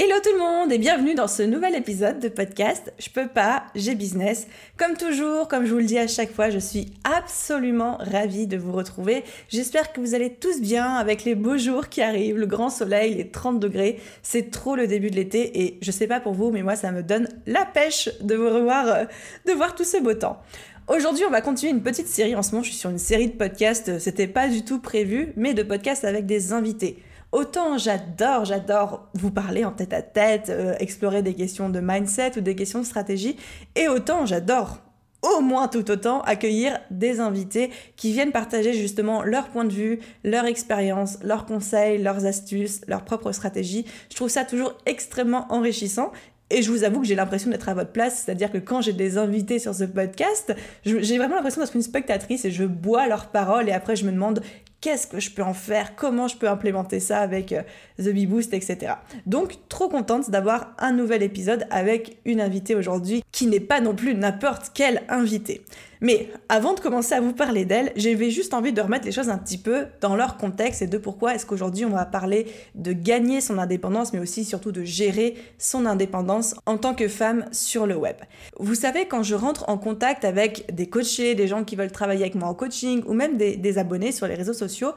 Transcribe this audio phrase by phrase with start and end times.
[0.00, 3.64] Hello tout le monde et bienvenue dans ce nouvel épisode de podcast Je peux pas,
[3.74, 4.46] j'ai business.
[4.76, 8.56] Comme toujours, comme je vous le dis à chaque fois, je suis absolument ravie de
[8.56, 9.24] vous retrouver.
[9.48, 13.16] J'espère que vous allez tous bien avec les beaux jours qui arrivent, le grand soleil,
[13.16, 13.98] les 30 degrés.
[14.22, 16.92] C'est trop le début de l'été et je sais pas pour vous, mais moi ça
[16.92, 19.04] me donne la pêche de vous revoir, euh,
[19.46, 20.40] de voir tout ce beau temps.
[20.86, 22.36] Aujourd'hui, on va continuer une petite série.
[22.36, 23.98] En ce moment, je suis sur une série de podcasts.
[23.98, 27.02] C'était pas du tout prévu, mais de podcasts avec des invités.
[27.30, 32.38] Autant j'adore, j'adore vous parler en tête à tête, euh, explorer des questions de mindset
[32.38, 33.36] ou des questions de stratégie,
[33.76, 34.78] et autant j'adore
[35.20, 39.98] au moins tout autant accueillir des invités qui viennent partager justement leur point de vue,
[40.24, 43.84] leur expérience, leurs conseils, leurs astuces, leurs propres stratégies.
[44.10, 46.12] Je trouve ça toujours extrêmement enrichissant
[46.50, 48.94] et je vous avoue que j'ai l'impression d'être à votre place, c'est-à-dire que quand j'ai
[48.94, 53.26] des invités sur ce podcast, j'ai vraiment l'impression d'être une spectatrice et je bois leurs
[53.26, 54.40] paroles et après je me demande
[54.80, 57.62] qu'est-ce que je peux en faire, comment je peux implémenter ça avec euh,
[57.98, 58.94] The Bee Boost, etc.
[59.26, 63.94] Donc, trop contente d'avoir un nouvel épisode avec une invitée aujourd'hui qui n'est pas non
[63.94, 65.62] plus n'importe quelle invitée.
[66.00, 69.28] Mais avant de commencer à vous parler d'elle, j'avais juste envie de remettre les choses
[69.28, 72.92] un petit peu dans leur contexte et de pourquoi est-ce qu'aujourd'hui on va parler de
[72.92, 77.86] gagner son indépendance, mais aussi surtout de gérer son indépendance en tant que femme sur
[77.86, 78.16] le web.
[78.58, 82.22] Vous savez, quand je rentre en contact avec des coachés, des gens qui veulent travailler
[82.22, 84.92] avec moi en coaching ou même des, abonnés sur les réseaux sociaux,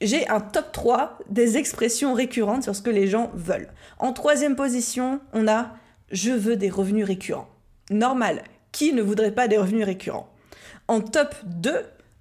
[0.00, 3.68] j'ai un top 3 des expressions récurrentes sur ce que les gens veulent.
[3.98, 5.72] En troisième position, on a
[6.10, 7.48] je veux des revenus récurrents.
[7.90, 10.31] Normal, qui ne voudrait pas des revenus récurrents?
[10.92, 11.72] En top 2,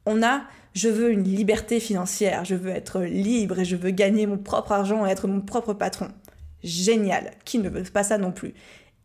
[0.06, 0.44] on a
[0.74, 4.72] je veux une liberté financière, je veux être libre et je veux gagner mon propre
[4.72, 6.08] argent et être mon propre patron.
[6.64, 8.54] Génial, qui ne veut pas ça non plus?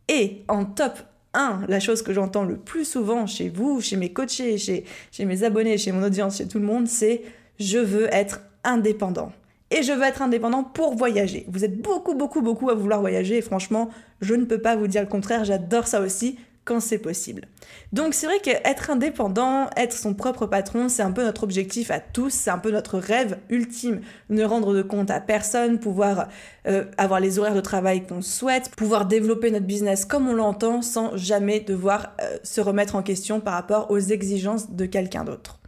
[0.07, 0.93] Et en top
[1.33, 4.85] 1, la chose que j'entends le plus souvent chez vous, chez mes coachés, chez,
[5.25, 7.23] mes abonnés, chez mon audience, chez tout le monde, c'est
[7.59, 9.33] je veux être indépendant.
[9.69, 11.45] Et je veux être indépendant pour voyager.
[11.49, 13.89] Vous êtes beaucoup, beaucoup, beaucoup à vouloir voyager franchement,
[14.21, 17.45] je ne peux pas vous dire le contraire, j'adore ça aussi quand c'est possible.
[17.93, 22.01] Donc c'est vrai qu'être indépendant, être son propre patron, c'est un peu notre objectif à
[22.01, 26.27] tous, c'est un peu notre rêve ultime, ne rendre de compte à personne, pouvoir
[26.67, 30.81] euh, avoir les horaires de travail qu'on souhaite, pouvoir développer notre business comme on l'entend
[30.81, 35.59] sans jamais devoir euh, se remettre en question par rapport aux exigences de quelqu'un d'autre.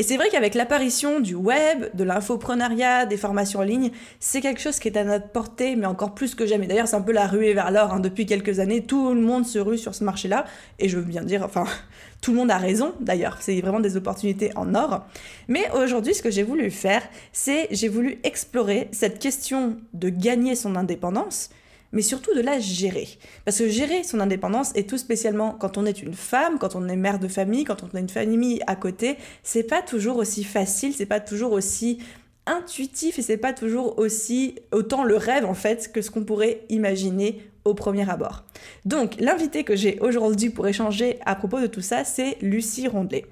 [0.00, 4.62] Et c'est vrai qu'avec l'apparition du web, de l'infoprenariat, des formations en ligne, c'est quelque
[4.62, 6.66] chose qui est à notre portée, mais encore plus que jamais.
[6.66, 7.92] D'ailleurs, c'est un peu la ruée vers l'or.
[7.92, 8.00] Hein.
[8.00, 10.46] Depuis quelques années, tout le monde se rue sur ce marché-là.
[10.78, 11.66] Et je veux bien dire, enfin,
[12.22, 13.36] tout le monde a raison d'ailleurs.
[13.40, 15.04] C'est vraiment des opportunités en or.
[15.48, 17.02] Mais aujourd'hui, ce que j'ai voulu faire,
[17.34, 21.50] c'est j'ai voulu explorer cette question de gagner son indépendance
[21.92, 23.08] mais surtout de la gérer.
[23.44, 26.88] Parce que gérer son indépendance, et tout spécialement quand on est une femme, quand on
[26.88, 30.44] est mère de famille, quand on a une famille à côté, c'est pas toujours aussi
[30.44, 31.98] facile, c'est pas toujours aussi
[32.46, 36.62] intuitif et c'est pas toujours aussi autant le rêve en fait que ce qu'on pourrait
[36.68, 38.44] imaginer au premier abord.
[38.84, 43.26] Donc l'invité que j'ai aujourd'hui pour échanger à propos de tout ça, c'est Lucie Rondelet.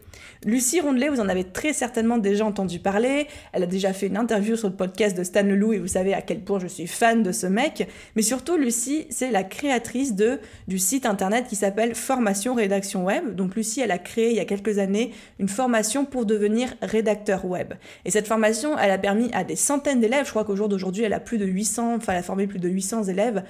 [0.45, 3.27] Lucie Rondelet, vous en avez très certainement déjà entendu parler.
[3.53, 6.15] Elle a déjà fait une interview sur le podcast de Stan Leloup et vous savez
[6.15, 7.89] à quel point je suis fan de ce mec.
[8.15, 10.39] Mais surtout, Lucie, c'est la créatrice de,
[10.69, 13.35] du site internet qui s'appelle Formation Rédaction Web.
[13.35, 17.45] Donc Lucie, elle a créé il y a quelques années une formation pour devenir rédacteur
[17.45, 17.75] web.
[18.05, 21.03] Et cette formation, elle a permis à des centaines d'élèves, je crois qu'au jour d'aujourd'hui,
[21.03, 23.43] elle a plus de 800, enfin elle a formé plus de 800 élèves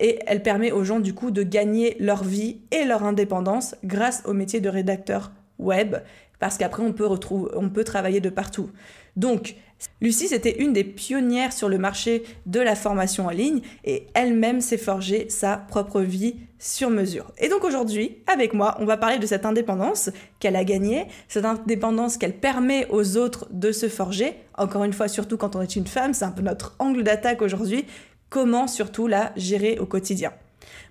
[0.00, 4.22] et elle permet aux gens du coup de gagner leur vie et leur indépendance grâce
[4.24, 5.96] au métier de rédacteur web
[6.38, 8.70] parce qu'après on peut retrouver, on peut travailler de partout.
[9.16, 9.56] Donc
[10.00, 14.60] Lucie c'était une des pionnières sur le marché de la formation en ligne et elle-même
[14.60, 17.30] s'est forgé sa propre vie sur mesure.
[17.38, 21.44] Et donc aujourd'hui, avec moi, on va parler de cette indépendance qu'elle a gagnée, cette
[21.44, 24.34] indépendance qu'elle permet aux autres de se forger.
[24.56, 27.42] Encore une fois, surtout quand on est une femme, c'est un peu notre angle d'attaque
[27.42, 27.84] aujourd'hui
[28.28, 30.32] comment surtout la gérer au quotidien?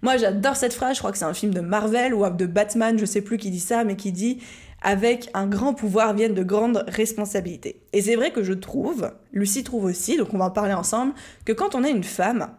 [0.02, 2.98] Moi j'adore cette phrase, je crois que c'est un film de Marvel ou de Batman,
[3.00, 4.40] je sais plus qui dit ça, mais qui dit
[4.82, 7.82] avec un grand pouvoir viennent de grandes responsabilités.
[7.94, 11.14] Et c'est vrai que je trouve, Lucie trouve aussi, donc on va en parler ensemble,
[11.46, 12.50] que quand on est une femme,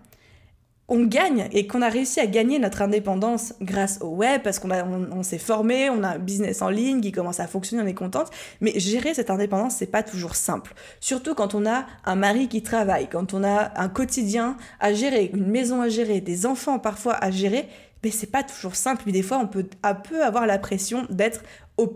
[0.90, 4.70] on gagne et qu'on a réussi à gagner notre indépendance grâce au web parce qu'on
[4.70, 7.94] on, s'est formé, on a un business en ligne qui commence à fonctionner, on est
[7.94, 8.30] contente.
[8.62, 10.74] Mais gérer cette indépendance, c'est pas toujours simple.
[11.00, 15.30] Surtout quand on a un mari qui travaille, quand on a un quotidien à gérer,
[15.34, 17.68] une maison à gérer, des enfants parfois à gérer.
[18.02, 19.02] Mais c'est pas toujours simple.
[19.02, 21.42] Puis des fois, on peut un peu avoir la pression d'être,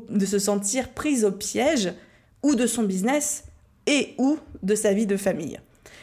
[0.08, 1.92] de se sentir prise au piège
[2.42, 3.44] ou de son business
[3.86, 5.58] et ou de sa vie de famille.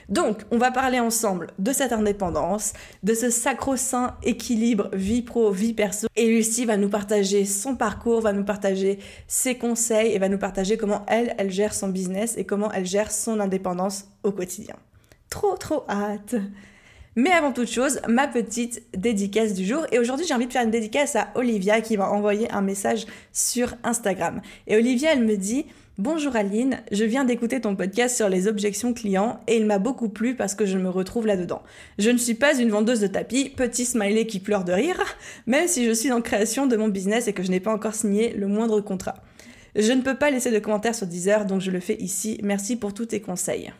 [0.09, 2.73] Donc, on va parler ensemble de cette indépendance,
[3.03, 6.07] de ce sacro-saint équilibre vie pro, vie perso.
[6.15, 8.97] Et Lucie va nous partager son parcours, va nous partager
[9.27, 12.87] ses conseils et va nous partager comment elle, elle gère son business et comment elle
[12.87, 14.75] gère son indépendance au quotidien.
[15.29, 16.35] Trop, trop hâte!
[17.15, 19.85] Mais avant toute chose, ma petite dédicace du jour.
[19.91, 23.05] Et aujourd'hui, j'ai envie de faire une dédicace à Olivia qui m'a envoyé un message
[23.33, 24.41] sur Instagram.
[24.67, 25.65] Et Olivia, elle me dit
[25.97, 30.07] Bonjour Aline, je viens d'écouter ton podcast sur les objections clients et il m'a beaucoup
[30.07, 31.61] plu parce que je me retrouve là-dedans.
[31.97, 35.03] Je ne suis pas une vendeuse de tapis, petit smiley qui pleure de rire,
[35.45, 37.95] même si je suis en création de mon business et que je n'ai pas encore
[37.95, 39.15] signé le moindre contrat.
[39.75, 42.39] Je ne peux pas laisser de commentaires sur Deezer, donc je le fais ici.
[42.43, 43.73] Merci pour tous tes conseils.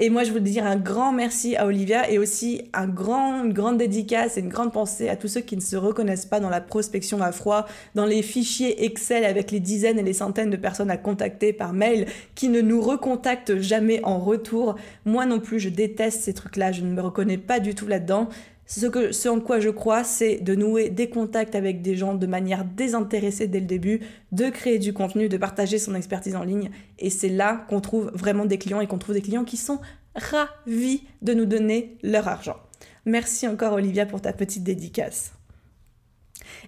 [0.00, 3.52] Et moi, je voulais dire un grand merci à Olivia et aussi un grand, une
[3.52, 6.50] grande dédicace et une grande pensée à tous ceux qui ne se reconnaissent pas dans
[6.50, 7.66] la prospection à froid,
[7.96, 11.72] dans les fichiers Excel avec les dizaines et les centaines de personnes à contacter par
[11.72, 12.06] mail,
[12.36, 14.76] qui ne nous recontactent jamais en retour.
[15.04, 18.28] Moi non plus, je déteste ces trucs-là, je ne me reconnais pas du tout là-dedans.
[18.68, 22.66] Ce, en quoi je crois, c'est de nouer des contacts avec des gens de manière
[22.66, 24.00] désintéressée dès le début,
[24.30, 26.70] de créer du contenu, de partager son expertise en ligne.
[26.98, 29.80] Et c'est là qu'on trouve vraiment des clients et qu'on trouve des clients qui sont
[30.14, 32.56] ravis de nous donner leur argent.
[33.06, 35.32] Merci encore Olivia pour ta petite dédicace.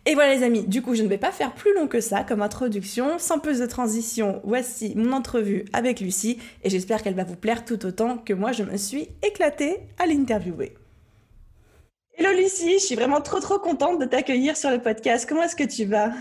[0.06, 2.24] Et voilà les amis, du coup je ne vais pas faire plus long que ça
[2.24, 3.18] comme introduction.
[3.18, 7.66] Sans plus de transition, voici mon entrevue avec Lucie et j'espère qu'elle va vous plaire
[7.66, 10.79] tout autant que moi je me suis éclatée à l'interviewer.
[12.20, 15.26] Hello Lucie, je suis vraiment trop trop contente de t'accueillir sur le podcast.
[15.26, 16.12] Comment est-ce que tu vas?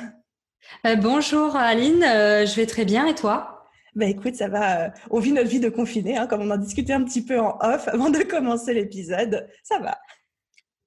[0.88, 3.66] Euh, Bonjour Aline, euh, je vais très bien et toi?
[3.96, 4.86] Bah écoute, ça va.
[4.86, 7.38] Euh, on vit notre vie de confiné, hein, comme on en discutait un petit peu
[7.38, 9.50] en off avant de commencer l'épisode.
[9.62, 9.98] Ça va.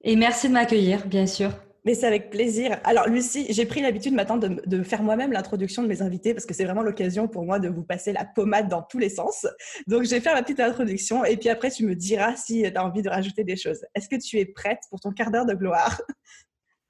[0.03, 1.50] Et merci de m'accueillir, bien sûr.
[1.84, 2.79] Mais c'est avec plaisir.
[2.84, 6.46] Alors, Lucie, j'ai pris l'habitude maintenant de, de faire moi-même l'introduction de mes invités parce
[6.46, 9.46] que c'est vraiment l'occasion pour moi de vous passer la pommade dans tous les sens.
[9.88, 12.76] Donc, je vais faire ma petite introduction et puis après, tu me diras si tu
[12.76, 13.84] as envie de rajouter des choses.
[13.94, 16.00] Est-ce que tu es prête pour ton quart d'heure de gloire?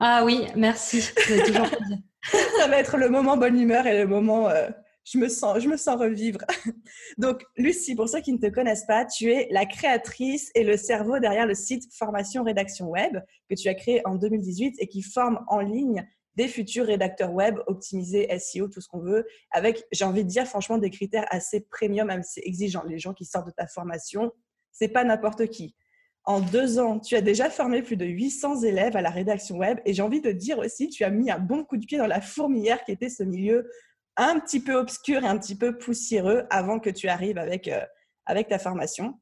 [0.05, 1.01] Ah oui, merci.
[2.59, 4.69] Ça va être le moment bonne humeur et le moment euh,
[5.05, 6.39] je me sens, je me sens revivre.
[7.19, 10.77] Donc, Lucie, pour ceux qui ne te connaissent pas, tu es la créatrice et le
[10.77, 13.19] cerveau derrière le site Formation Rédaction Web
[13.51, 16.07] que tu as créé en 2018 et qui forme en ligne
[16.37, 20.47] des futurs rédacteurs web, optimisés SEO, tout ce qu'on veut, avec, j'ai envie de dire,
[20.47, 22.85] franchement, des critères assez premium, si exigeants.
[22.85, 24.33] Les gens qui sortent de ta formation,
[24.71, 25.75] c'est pas n'importe qui.
[26.25, 29.81] En deux ans, tu as déjà formé plus de 800 élèves à la rédaction web
[29.85, 32.07] et j'ai envie de dire aussi, tu as mis un bon coup de pied dans
[32.07, 33.69] la fourmilière qui était ce milieu
[34.17, 37.85] un petit peu obscur et un petit peu poussiéreux avant que tu arrives avec, euh,
[38.27, 39.19] avec ta formation.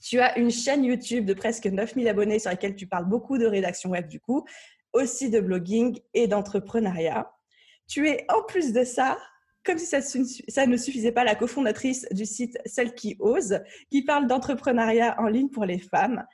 [0.00, 3.46] Tu as une chaîne YouTube de presque 9000 abonnés sur laquelle tu parles beaucoup de
[3.46, 4.44] rédaction web du coup,
[4.92, 7.32] aussi de blogging et d'entrepreneuriat.
[7.88, 9.18] Tu es en plus de ça,
[9.64, 13.60] comme si ça, ça, ne suffisait pas, la cofondatrice du site Celle qui ose,
[13.90, 16.24] qui parle d'entrepreneuriat en ligne pour les femmes.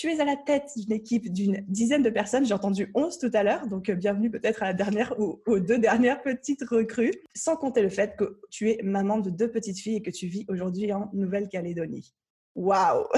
[0.00, 2.46] Tu es à la tête d'une équipe d'une dizaine de personnes.
[2.46, 5.60] J'ai entendu 11 tout à l'heure, donc euh, bienvenue peut-être à la dernière ou aux
[5.60, 7.12] deux dernières petites recrues.
[7.34, 10.26] Sans compter le fait que tu es maman de deux petites filles et que tu
[10.26, 12.14] vis aujourd'hui en Nouvelle-Calédonie.
[12.54, 13.08] Waouh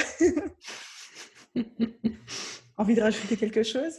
[2.76, 3.94] Envie de rajouter quelque chose?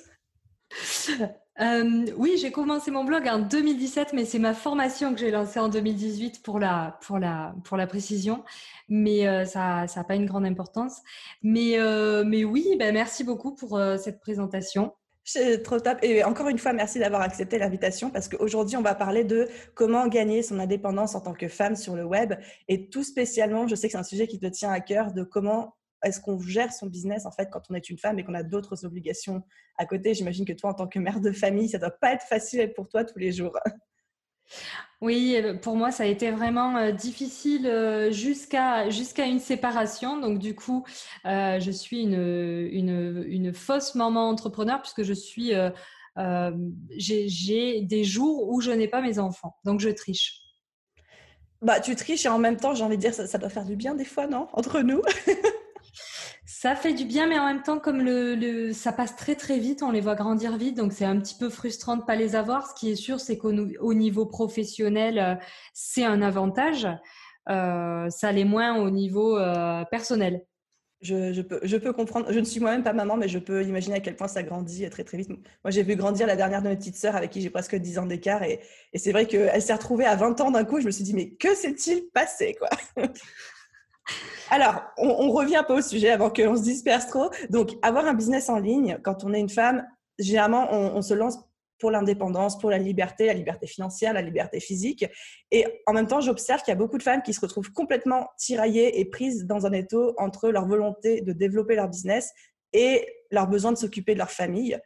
[1.62, 5.60] Euh, oui, j'ai commencé mon blog en 2017, mais c'est ma formation que j'ai lancée
[5.60, 8.44] en 2018 pour la, pour la, pour la précision.
[8.90, 11.02] Mais euh, ça n'a pas une grande importance.
[11.44, 14.94] Mais, euh, mais oui, ben, merci beaucoup pour cette présentation.
[15.26, 16.00] C'est trop top.
[16.02, 20.08] Et encore une fois, merci d'avoir accepté l'invitation parce qu'aujourd'hui, on va parler de comment
[20.08, 22.34] gagner son indépendance en tant que femme sur le web.
[22.68, 25.24] Et tout spécialement, je sais que c'est un sujet qui te tient à cœur, de
[25.24, 28.34] comment est-ce qu'on gère son business en fait quand on est une femme et qu'on
[28.34, 29.44] a d'autres obligations
[29.78, 30.14] à côté?
[30.14, 32.88] J'imagine que toi, en tant que mère de famille, ça doit pas être facile pour
[32.88, 33.58] toi tous les jours.
[35.02, 40.20] Oui, euh, pour moi, ça a été vraiment euh, difficile euh, jusqu'à jusqu'à une séparation.
[40.20, 40.86] Donc, du coup,
[41.26, 45.52] je suis une, une, une, fausse maman entrepreneur puisque je suis
[46.98, 49.56] j'ai des jours où je n'ai pas mes enfants.
[49.66, 50.40] Donc, je triche.
[51.62, 53.66] Bah, tu triches et en même temps, j'ai envie de dire, ça, ça doit faire
[53.66, 54.48] du bien des fois, non?
[54.54, 55.02] Entre nous
[56.56, 59.82] Ça fait du bien, mais en même temps, comme le, ça passe très très vite,
[59.82, 62.36] on les voit grandir vite, donc c'est un petit peu frustrant de ne pas les
[62.36, 62.70] avoir.
[62.70, 65.36] Ce qui est sûr, c'est qu'au niveau professionnel, euh,
[65.74, 66.88] c'est un avantage.
[67.50, 70.46] Euh, ça l'est moins au niveau euh, personnel.
[71.02, 72.32] Je, peux, je peux comprendre.
[72.32, 74.88] Je ne suis moi-même pas maman, mais je peux imaginer à quel point ça grandit
[74.92, 75.30] très très vite.
[75.30, 77.98] Moi, j'ai vu grandir la dernière de mes petites sœurs avec qui j'ai presque 10
[77.98, 78.44] ans d'écart.
[78.44, 78.62] Et,
[78.94, 80.80] et c'est vrai qu'elle s'est retrouvée à 20 ans d'un coup.
[80.80, 82.70] Je me suis dit, mais que s'est-il passé quoi?
[84.50, 87.30] Alors, on, revient un peu au sujet avant qu'on se disperse trop.
[87.50, 89.86] Donc, avoir un business en ligne, quand on est une femme,
[90.20, 91.38] généralement, on se lance
[91.84, 95.06] pour l'indépendance, pour la liberté, la liberté financière, la liberté physique.
[95.52, 98.30] Et en même temps, j'observe qu'il y a beaucoup de femmes qui se retrouvent complètement
[98.38, 102.32] tiraillées et prises dans un étau entre leur volonté de développer leur business
[102.72, 104.80] et leur besoin de s'occuper de leur famille.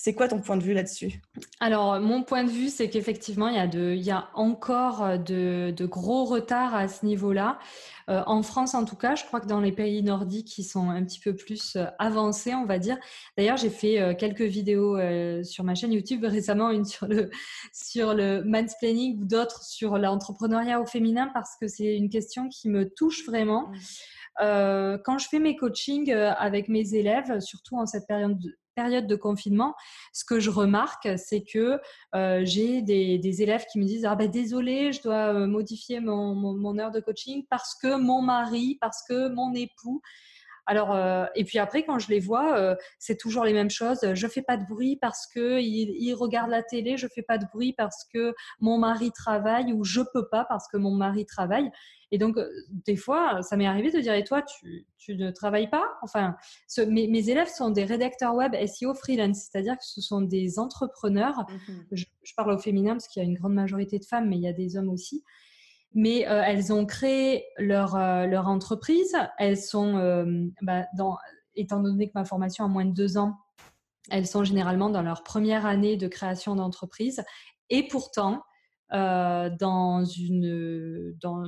[0.00, 1.20] C'est quoi ton point de vue là-dessus?
[1.58, 5.74] Alors, mon point de vue, c'est qu'effectivement, il, y a il y a encore de,
[5.86, 7.58] gros retards à ce niveau-là.
[8.08, 10.88] Euh, en France, en tout cas, je crois que dans les pays nordiques, ils sont
[10.88, 12.96] un petit peu plus euh, avancés, on va dire.
[13.36, 14.96] D'ailleurs, j'ai fait euh, quelques vidéos
[15.42, 17.28] sur ma chaîne YouTube récemment, une sur le,
[17.72, 22.68] sur le mansplaining ou d'autres sur l'entrepreneuriat au féminin, parce que c'est une question qui
[22.68, 23.72] me touche vraiment.
[24.38, 24.98] Mmh.
[25.04, 29.74] quand je fais mes coachings avec mes élèves, surtout en cette période de, de confinement,
[30.12, 31.80] ce que je remarque, c'est que
[32.14, 36.78] euh, j'ai des, élèves qui me disent ah ben désolé, je dois euh, modifier mon,
[36.78, 40.00] heure de coaching parce que mon mari, parce que mon époux.
[40.68, 44.00] Alors, euh, et puis après, quand je les vois, c'est toujours les mêmes choses.
[44.12, 46.96] Je fais pas de bruit parce que il, regarde la télé.
[46.96, 50.68] Je fais pas de bruit parce que mon mari travaille ou je peux pas parce
[50.68, 51.70] que mon mari travaille.
[52.10, 52.48] Et donc, euh,
[52.86, 55.84] des fois, ça m'est arrivé de dire, et toi, tu, tu ne travailles pas?
[56.02, 56.36] Enfin,
[56.86, 61.46] mes, élèves sont des rédacteurs web SEO freelance, c'est-à-dire que ce sont des entrepreneurs.
[61.68, 61.84] Mhm.
[61.92, 62.04] Je,
[62.36, 64.48] parle au féminin parce qu'il y a une grande majorité de femmes, mais il y
[64.48, 65.24] a des hommes aussi.
[65.94, 69.16] Mais euh, elles ont créé leur, euh, leur entreprise.
[69.38, 69.94] Elles sont,
[70.62, 71.16] bah, dans,
[71.54, 73.36] étant donné que ma formation a moins de deux ans,
[74.10, 77.22] elles sont généralement dans leur première année de création d'entreprise.
[77.70, 78.42] Et pourtant,
[78.92, 81.44] euh, dans une, dans,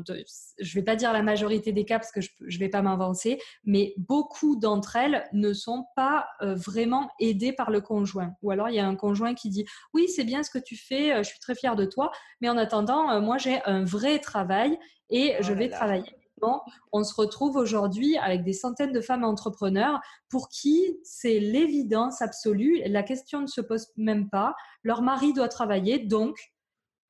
[0.59, 3.41] je vais pas dire la majorité des cas parce que je ne vais pas m'avancer,
[3.65, 8.35] mais beaucoup d'entre elles ne sont pas euh, vraiment aidées par le conjoint.
[8.43, 10.77] Ou alors il y a un conjoint qui dit oui c'est bien ce que tu
[10.77, 14.19] fais, euh, je suis très fière de toi, mais en attendant moi j'ai un vrai
[14.19, 14.79] travail
[15.09, 16.15] et oh je vais travailler.
[16.41, 16.59] Bon,
[16.93, 22.81] on se retrouve aujourd'hui avec des centaines de femmes entrepreneurs pour qui c'est l'évidence absolue,
[22.87, 26.39] la question ne se pose même pas, leur mari doit travailler, donc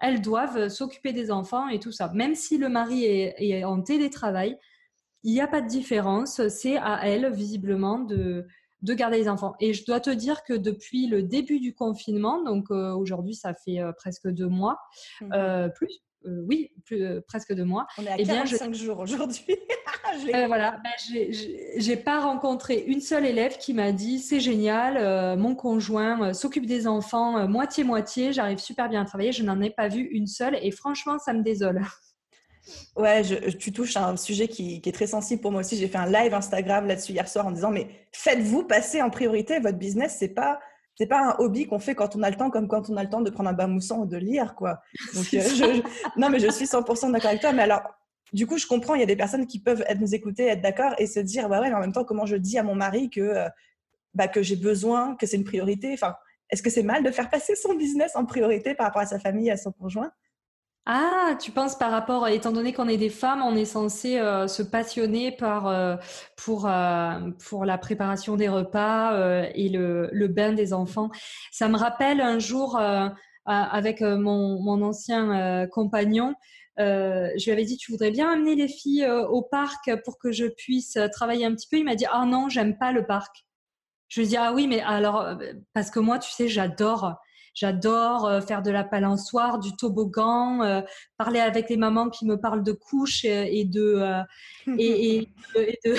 [0.00, 2.10] elles doivent s'occuper des enfants et tout ça.
[2.14, 4.58] Même si le mari est, en télétravail,
[5.22, 6.48] il n'y a pas de différence.
[6.48, 8.46] C'est à elle, visiblement, de,
[8.82, 9.54] de garder les enfants.
[9.60, 13.54] Et je dois te dire que depuis le début du confinement, donc euh, aujourd'hui ça
[13.54, 14.78] fait euh, presque deux mois,
[15.20, 17.86] mmh euh, plus, euh, oui, plus, euh, presque deux mois.
[17.98, 19.44] On est à eh bien, jours aujourd'hui.
[20.34, 21.32] euh, voilà, ben,
[21.76, 26.66] j'ai pas rencontré une seule élève qui m'a dit c'est génial, euh, mon conjoint s'occupe
[26.66, 29.32] des enfants moitié moitié, j'arrive super bien à travailler.
[29.32, 31.82] Je n'en ai pas vu une seule et franchement, ça me désole.
[32.94, 33.22] Ouais,
[33.58, 35.76] tu touches à un sujet qui, qui est très sensible pour moi aussi.
[35.76, 39.58] J'ai fait un live Instagram là-dessus hier soir en disant mais faites-vous passer en priorité
[39.58, 40.60] votre business, c'est pas
[41.00, 43.02] c'est pas un hobby qu'on fait quand on a le temps, comme quand on a
[43.02, 44.82] le temps de prendre un bain moussant ou de lire, quoi.
[45.14, 45.80] Donc, euh,
[46.18, 47.54] non, mais je suis 100% d'accord avec toi.
[47.54, 47.80] Mais alors,
[48.34, 50.60] du coup, je comprends, il y a des personnes qui peuvent être, nous écouter, être
[50.60, 52.74] d'accord et se dire, bah ouais, mais en même temps, comment je dis à mon
[52.74, 53.48] mari que, euh,
[54.12, 55.90] bah, que j'ai besoin, que c'est une priorité?
[55.94, 56.16] Enfin,
[56.50, 59.18] est-ce que c'est mal de faire passer son business en priorité par rapport à sa
[59.18, 60.12] famille, à son conjoint?
[60.86, 64.48] Ah, tu penses par rapport, étant donné qu'on est des femmes, on est censé euh,
[64.48, 65.96] se passionner par, euh,
[66.36, 71.10] pour, euh, pour la préparation des repas et le, le, bain des enfants.
[71.52, 72.80] Ça me rappelle un jour
[73.44, 76.34] avec mon, mon ancien compagnon,
[76.78, 80.46] je lui avais dit, tu voudrais bien amener les filles au parc pour que je
[80.46, 81.76] puisse travailler un petit peu?
[81.76, 83.44] Il m'a dit, ah non, j'aime pas le parc.
[84.08, 85.36] Je lui ai dit, ah oui, mais alors,
[85.74, 87.16] parce que moi, tu sais, j'adore
[87.54, 90.82] J'adore euh, faire de la palançoire, du toboggan, euh,
[91.18, 94.22] parler avec les mamans qui me parlent de couches et de
[94.78, 95.28] et,
[95.84, 95.96] de,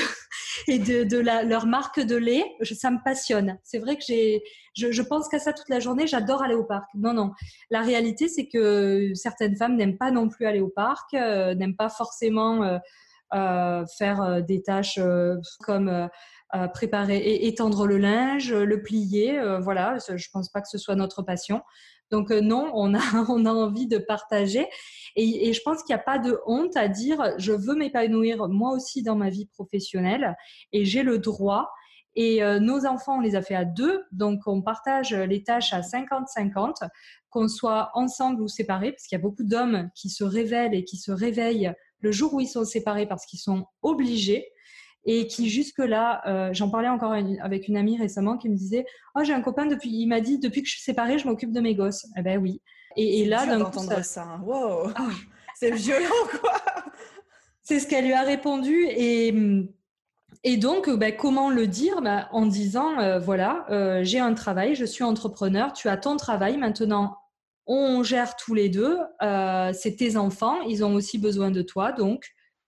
[0.68, 2.46] et de, leur marque de lait.
[2.64, 3.58] ça me passionne.
[3.64, 4.42] C'est vrai que j'ai,
[4.76, 6.08] je, pense qu'à ça toute la journée.
[6.08, 6.90] J'adore aller au parc.
[6.96, 7.32] Non, non.
[7.70, 11.76] La réalité, c'est que certaines femmes n'aiment pas non plus aller au parc, euh, n'aiment
[11.76, 12.80] pas forcément
[13.32, 15.00] faire des tâches
[15.62, 16.10] comme
[16.74, 19.40] préparer et étendre le linge, le plier.
[19.40, 21.62] Euh, voilà, je pense pas que ce soit notre passion.
[22.10, 24.68] Donc euh, non, on a, on a envie de partager.
[25.16, 28.72] Et, je pense qu'il n'y a pas de honte à dire je veux m'épanouir moi
[28.72, 30.36] aussi dans ma vie professionnelle
[30.72, 31.70] et j'ai le droit.
[32.16, 35.72] Et euh, nos enfants, on les a fait à deux, donc on partage les tâches
[35.72, 36.86] à 50-50,
[37.30, 40.84] qu'on soit ensemble ou séparés, parce qu'il y a beaucoup d'hommes qui se révèlent et
[40.84, 44.48] qui se réveillent le jour où ils sont séparés parce qu'ils sont obligés
[45.06, 49.24] et qui jusque-là, euh, j'en parlais encore avec une amie récemment qui me disait Oh,
[49.24, 51.60] j'ai un copain depuis, il m'a dit depuis que je suis séparée, je m'occupe de
[51.60, 52.06] mes gosses.
[52.18, 52.62] Eh ben oui.
[52.98, 54.04] Et, et là, d'un coup, ça...
[54.04, 54.24] ça.
[54.24, 54.42] Hein.
[54.44, 54.92] Wow.
[54.96, 55.10] Ah
[55.56, 56.54] c'est violent, quoi.
[57.64, 59.34] C'est ce qu'elle lui a répondu et
[60.44, 62.02] et donc, ben, comment le dire?
[62.02, 63.68] Ben, En disant, voilà,
[64.02, 67.21] j'ai un travail, je suis entrepreneur, tu as ton travail, maintenant
[67.68, 68.98] on gère tous les deux,
[69.74, 72.26] c'est tes enfants, ils ont aussi besoin de toi, donc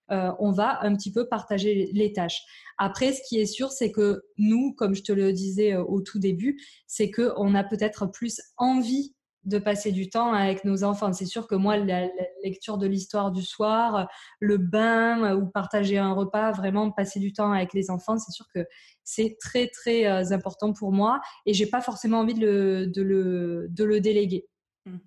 [0.09, 2.41] on va un petit peu partager les tâches.
[2.77, 6.19] Après, ce qui est sûr, c'est que nous, comme je te le disais au tout
[6.19, 9.13] début, c'est qu'on a peut-être plus envie
[9.45, 11.11] de passer du temps avec nos enfants.
[11.13, 12.07] C'est sûr que moi, la,
[12.43, 14.07] lecture de l'histoire du soir,
[14.39, 18.45] le bain ou partager un repas, vraiment passer du temps avec les enfants, c'est sûr
[18.53, 18.65] que
[19.03, 23.67] c'est très très euh, important pour moi et j'ai pas forcément envie de le, de
[23.69, 24.47] de le déléguer.
[24.85, 24.97] Mmh.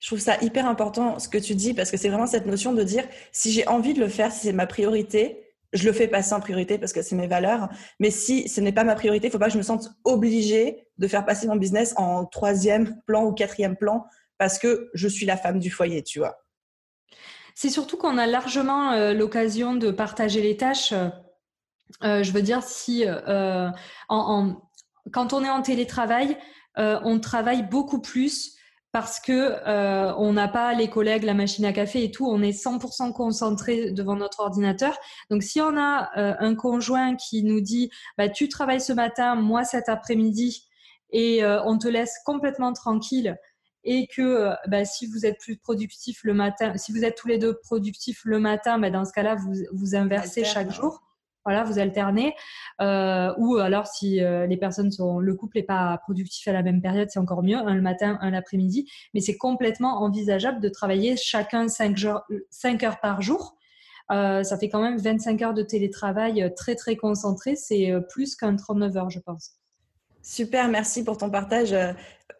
[0.00, 2.72] Je trouve ça hyper important ce que tu dis parce que c'est vraiment cette notion
[2.72, 6.08] de dire si j'ai envie de le faire, si c'est ma priorité, je le fais
[6.08, 7.68] passer en priorité parce que c'est mes valeurs.
[8.00, 10.86] Mais si ce n'est pas ma priorité, il faut pas que je me sente obligée
[10.98, 14.06] de faire passer mon business en troisième plan ou quatrième plan
[14.38, 16.44] parce que je suis la femme du foyer, tu vois.
[17.54, 20.94] C'est surtout qu'on a largement euh, l'occasion de partager les tâches.
[22.02, 23.68] Euh, je veux dire, si euh,
[24.08, 26.38] quand on est en télétravail,
[26.76, 28.56] on travaille beaucoup plus
[28.92, 32.42] parce que euh, on n'a pas les collègues, la machine à café et tout, on
[32.42, 34.98] est 100% concentré devant notre ordinateur.
[35.30, 39.36] Donc si on a euh, un conjoint qui nous dit bah tu travailles ce matin,
[39.36, 40.66] moi cet après-midi
[41.10, 43.36] et euh, on te laisse complètement tranquille
[43.82, 47.38] et que bah, si vous êtes plus productif le matin, si vous êtes tous les
[47.38, 51.00] deux productifs le matin, bah, dans ce cas-là vous vous inversez chaque jour.
[51.44, 52.34] Voilà, vous alternez.
[52.80, 56.62] Euh, ou alors, si euh, les personnes sont, le couple n'est pas productif à la
[56.62, 58.90] même période, c'est encore mieux, un le matin, un l'après-midi.
[59.14, 63.56] Mais c'est complètement envisageable de travailler chacun 5 heures, 5 heures par jour.
[64.10, 67.56] Euh, ça fait quand même 25 heures de télétravail très très concentré.
[67.56, 69.52] C'est plus qu'un 39 heures, je pense.
[70.22, 71.74] Super, merci pour ton partage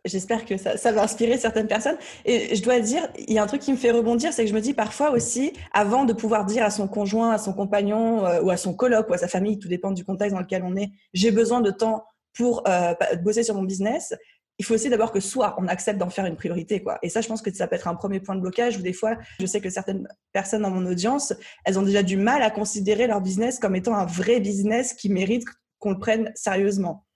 [0.04, 1.96] j'espère que ça, va inspirer certaines personnes.
[2.24, 4.50] Et je dois dire, il y a un truc qui me fait rebondir, c'est que
[4.50, 8.24] je me dis parfois aussi, avant de pouvoir dire à son conjoint, à son compagnon
[8.24, 10.62] euh, ou à son coloc ou à sa famille, tout dépend du contexte dans lequel
[10.64, 12.04] on est, j'ai besoin de temps
[12.34, 14.14] pour euh, bosser sur mon business.
[14.58, 16.98] Il faut aussi d'abord que soit on accepte d'en faire une priorité, quoi.
[17.02, 18.76] Et ça, je pense que ça peut être un premier point de blocage.
[18.76, 21.32] Ou des fois, je sais que certaines personnes dans mon audience,
[21.64, 25.08] elles ont déjà du mal à considérer leur business comme étant un vrai business qui
[25.08, 25.44] mérite
[25.78, 27.06] qu'on le prenne sérieusement.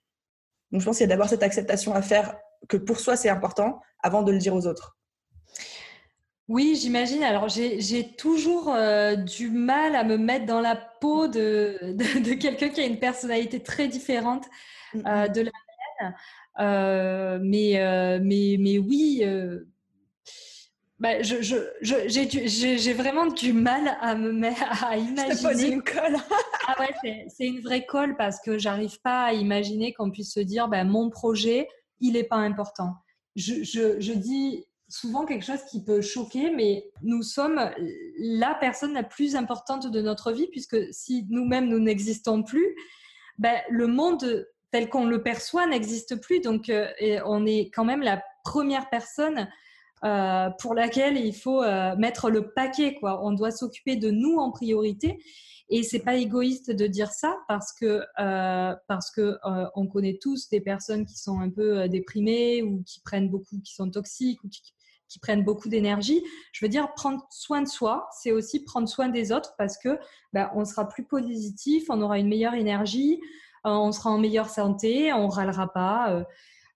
[0.71, 2.35] Donc, je pense qu'il y a d'abord cette acceptation à faire
[2.67, 4.95] que pour soi c'est important avant de le dire aux autres
[6.47, 7.23] oui, j'imagine.
[7.23, 12.69] Alors, j'ai toujours euh, du mal à me mettre dans la peau de, de, quelqu'un
[12.69, 14.45] qui a une personnalité très différente
[14.95, 16.15] euh, de la mienne.
[16.59, 19.23] Euh, mais, mais, mais oui,
[20.99, 25.73] bah, j'ai je, vraiment du mal à me mettre à imaginer.
[25.73, 26.15] une colle.
[26.67, 30.39] ah ouais, c'est une vraie colle parce que j'arrive pas à imaginer qu'on puisse se
[30.39, 31.67] dire, bah, mon projet,
[32.07, 32.95] il n'est pas important.
[33.35, 37.71] Je, dis souvent quelque chose qui peut choquer, mais nous sommes
[38.17, 42.75] la personne la plus importante de notre vie, puisque si nous-mêmes, nous n'existons plus,
[43.37, 46.39] ben, le monde tel qu'on le perçoit n'existe plus.
[46.39, 46.87] Donc, euh,
[47.25, 49.49] on est quand même la première personne
[50.03, 52.95] euh, pour laquelle il faut euh, mettre le paquet.
[52.99, 53.25] Quoi.
[53.25, 55.17] On doit s'occuper de nous en priorité.
[55.69, 60.19] Et c'est pas égoïste de dire ça parce que euh, parce que euh, on connaît
[60.21, 63.89] tous des personnes qui sont un peu euh, déprimées ou qui prennent beaucoup, qui sont
[63.89, 64.61] toxiques ou qui,
[65.07, 66.23] qui prennent beaucoup d'énergie.
[66.51, 69.97] Je veux dire, prendre soin de soi, c'est aussi prendre soin des autres parce que
[70.33, 73.19] ben, on sera plus positif, on aura une meilleure énergie,
[73.63, 76.25] on sera en meilleure santé, on râlera pas.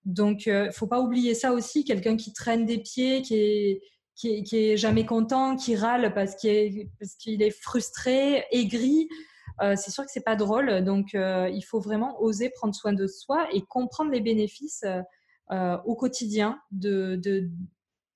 [0.04, 1.84] donc, faut pas oublier ça aussi.
[1.84, 3.82] Quelqu'un qui traîne des pieds, qui est
[4.14, 6.88] qui est, jamais content, qui râle parce qu'il
[7.42, 9.08] est, frustré, aigri.
[9.62, 10.84] Euh, c'est sûr que c'est pas drôle.
[10.84, 14.84] Donc, euh, il faut vraiment oser prendre soin de soi et comprendre les bénéfices
[15.52, 17.20] euh, au quotidien de,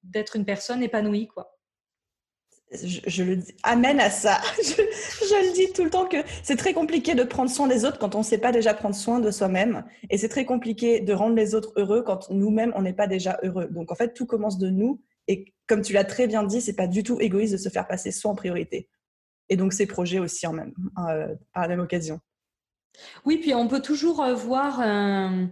[0.03, 1.51] d'être une personne épanouie, quoi.
[2.83, 4.41] Je, le dis, amène à ça.
[4.63, 7.99] Je, le dis tout le temps que c'est très compliqué de prendre soin des autres
[7.99, 9.85] quand on ne sait pas déjà prendre soin de soi-même.
[10.11, 13.39] Et c'est très compliqué de rendre les autres heureux quand nous-mêmes, on n'est pas déjà
[13.43, 13.69] heureux.
[13.71, 15.01] Donc, en fait, tout commence de nous.
[15.29, 17.87] Et comme tu l'as très bien dit, c'est pas du tout égoïste de se faire
[17.87, 18.89] passer soi en priorité.
[19.49, 22.21] Et donc ces projets aussi en même, euh, à la même occasion.
[23.25, 25.47] Oui, puis on peut toujours euh, voir, euh,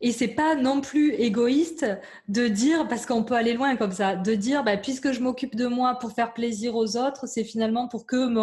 [0.00, 1.86] et c'est pas non plus égoïste
[2.28, 5.54] de dire, parce qu'on peut aller loin comme ça, de dire, bah, puisque je m'occupe
[5.54, 8.40] de moi pour faire plaisir aux autres, c'est finalement pour que me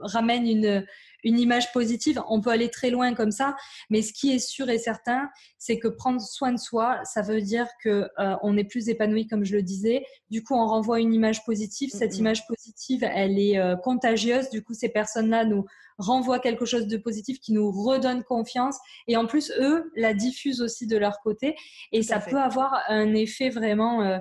[0.00, 0.86] ramène une,
[1.28, 2.20] une image positive.
[2.28, 3.54] On peut aller très loin comme ça,
[3.90, 7.42] mais ce qui est sûr et certain, c'est que prendre soin de soi, ça veut
[7.42, 10.04] dire que euh, on est plus épanoui, comme je le disais.
[10.30, 11.90] Du coup, on renvoie une image positive.
[11.90, 12.18] Cette mm-hmm.
[12.18, 14.48] image positive, elle est euh, contagieuse.
[14.50, 15.66] Du coup, ces personnes-là nous
[15.98, 18.78] renvoient quelque chose de positif qui nous redonne confiance.
[19.08, 21.56] Et en plus, eux la diffusent aussi de leur côté.
[21.92, 24.20] Et ça peut avoir un effet vraiment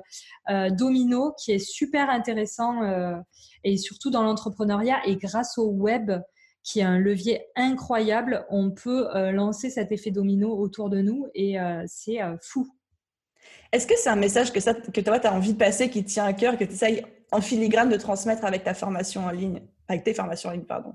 [0.50, 2.82] euh, domino qui est super intéressant.
[3.64, 6.12] et surtout dans l'entrepreneuriat et grâce au web,
[6.68, 8.46] qui est un levier incroyable.
[8.50, 12.68] On peut lancer cet effet domino autour de nous et c'est fou.
[13.72, 16.04] Est-ce que c'est un message que, ça, que toi, tu as envie de passer, qui
[16.04, 19.32] te tient à cœur, que tu essayes en filigrane de transmettre avec ta formation en
[19.32, 20.94] ligne, avec tes formations en ligne, pardon?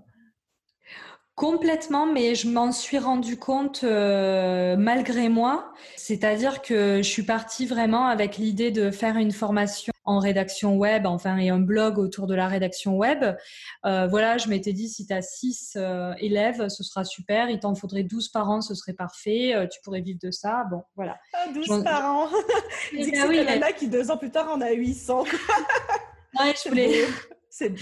[1.35, 5.73] Complètement, mais je m'en suis rendu compte euh, malgré moi.
[5.97, 11.07] C'est-à-dire que je suis partie vraiment avec l'idée de faire une formation en rédaction web,
[11.07, 13.37] enfin, et un blog autour de la rédaction web.
[13.85, 15.77] Euh, voilà, je m'étais dit, si tu as 6
[16.19, 17.51] élèves, ce sera super.
[17.51, 19.55] Il t'en faudrait 12 par an, ce serait parfait.
[19.55, 20.65] Euh, tu pourrais vivre de ça.
[20.71, 21.19] Bon, voilà.
[21.35, 22.29] Ah, 12 par an
[22.93, 23.47] Dis que c'est oui,
[23.79, 25.23] qui, deux ans plus tard, en a 800.
[26.41, 27.07] ouais, je voulais...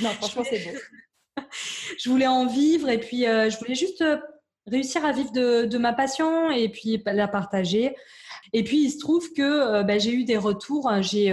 [0.03, 1.45] Non, franchement, c'est beau.
[1.99, 4.05] je voulais en vivre et puis euh, je voulais juste
[4.67, 7.95] réussir à vivre de, ma passion et puis la partager.
[8.53, 10.91] Et puis il se trouve que euh, bah, j'ai eu des retours.
[11.01, 11.33] J'ai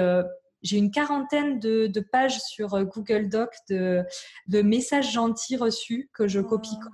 [0.61, 4.03] j'ai une quarantaine de, pages sur Google Doc de,
[4.47, 6.91] de, messages gentils reçus que je copie-colle.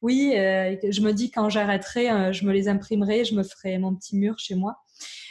[0.00, 4.16] Oui, je me dis quand j'arrêterai, je me les imprimerai, je me ferai mon petit
[4.16, 4.76] mur chez moi.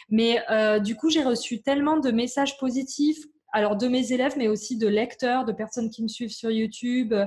[0.10, 0.42] Mais
[0.82, 4.88] du coup, j'ai reçu tellement de messages positifs alors de mes élèves, mais aussi de
[4.88, 7.26] lecteurs, de personnes qui me suivent sur YouTube, euh,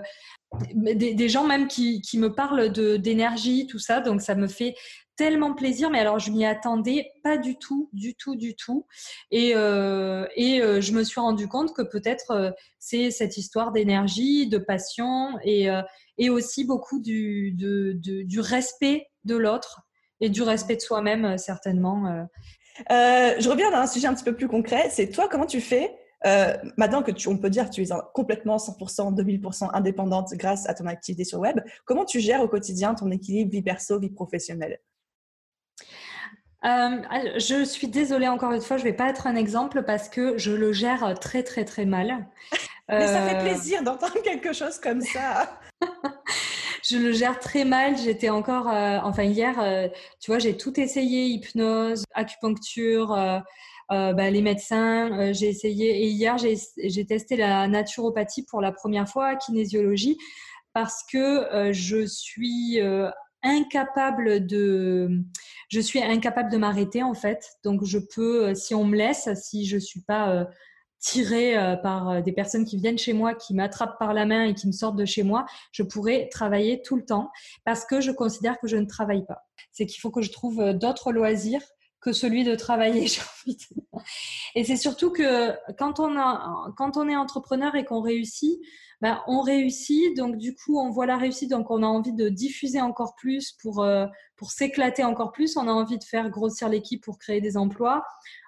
[0.72, 4.00] des, gens même qui, me parlent d'énergie, tout ça.
[4.00, 4.74] Donc ça me fait
[5.16, 8.86] tellement plaisir, mais alors je m'y attendais pas du tout, du tout, du tout.
[9.30, 14.48] Et, euh, et euh, je me suis rendu compte que peut-être c'est cette histoire d'énergie,
[14.48, 15.68] de passion et,
[16.18, 19.82] et aussi beaucoup du, du respect de l'autre
[20.20, 22.26] et du respect de soi-même, certainement.
[22.90, 24.88] je reviens à un sujet un petit peu plus concret.
[24.90, 25.94] C'est toi, comment tu fais
[26.26, 30.68] euh, maintenant que tu, on peut dire que tu es complètement 100%, 2000% indépendante grâce
[30.68, 34.10] à ton activité sur web, comment tu gères au quotidien ton équilibre vie perso, vie
[34.10, 34.78] professionnelle?
[36.64, 37.02] Euh,
[37.38, 40.52] je suis désolée encore une fois, je vais pas être un exemple parce que je
[40.52, 42.26] le gère très très très mal.
[42.88, 45.58] Mais ça fait euh, plaisir d'entendre quelque chose comme ça.
[46.82, 47.96] je le gère très mal.
[47.96, 49.54] J'étais encore, enfin hier,
[50.20, 53.42] tu vois, j'ai tout essayé hypnose, acupuncture,
[53.92, 58.72] euh, bah, les médecins, euh, j'ai essayé, et hier j'ai testé la naturopathie pour la
[58.72, 60.16] première fois, kinésiologie,
[60.72, 62.80] parce que euh, je suis
[63.44, 65.22] incapable de
[65.68, 69.66] je suis incapable de m'arrêter en fait donc je peux si on me laisse si
[69.66, 70.48] je suis pas
[70.98, 74.66] tirée par des personnes qui viennent chez moi qui m'attrapent par la main et qui
[74.66, 77.30] me sortent de chez moi je pourrais travailler tout le temps
[77.64, 80.72] parce que je considère que je ne travaille pas c'est qu'il faut que je trouve
[80.72, 81.62] d'autres loisirs
[82.04, 83.10] que celui de travailler.
[84.54, 88.60] Et c'est surtout que quand on, a, quand on est entrepreneur et qu'on réussit,
[89.04, 92.30] ben, on réussit, donc du coup, on voit la réussite, donc on a envie de
[92.30, 96.70] diffuser encore plus pour, euh, pour s'éclater encore plus, on a envie de faire grossir
[96.70, 98.02] l'équipe pour créer des emplois,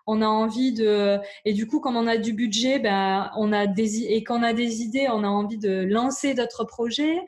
[0.06, 1.18] on a envie de...
[1.44, 4.04] Et du coup, comme on a du budget, ben, on a des...
[4.04, 7.18] et qu'on a des idées, on a envie de lancer d'autres projets.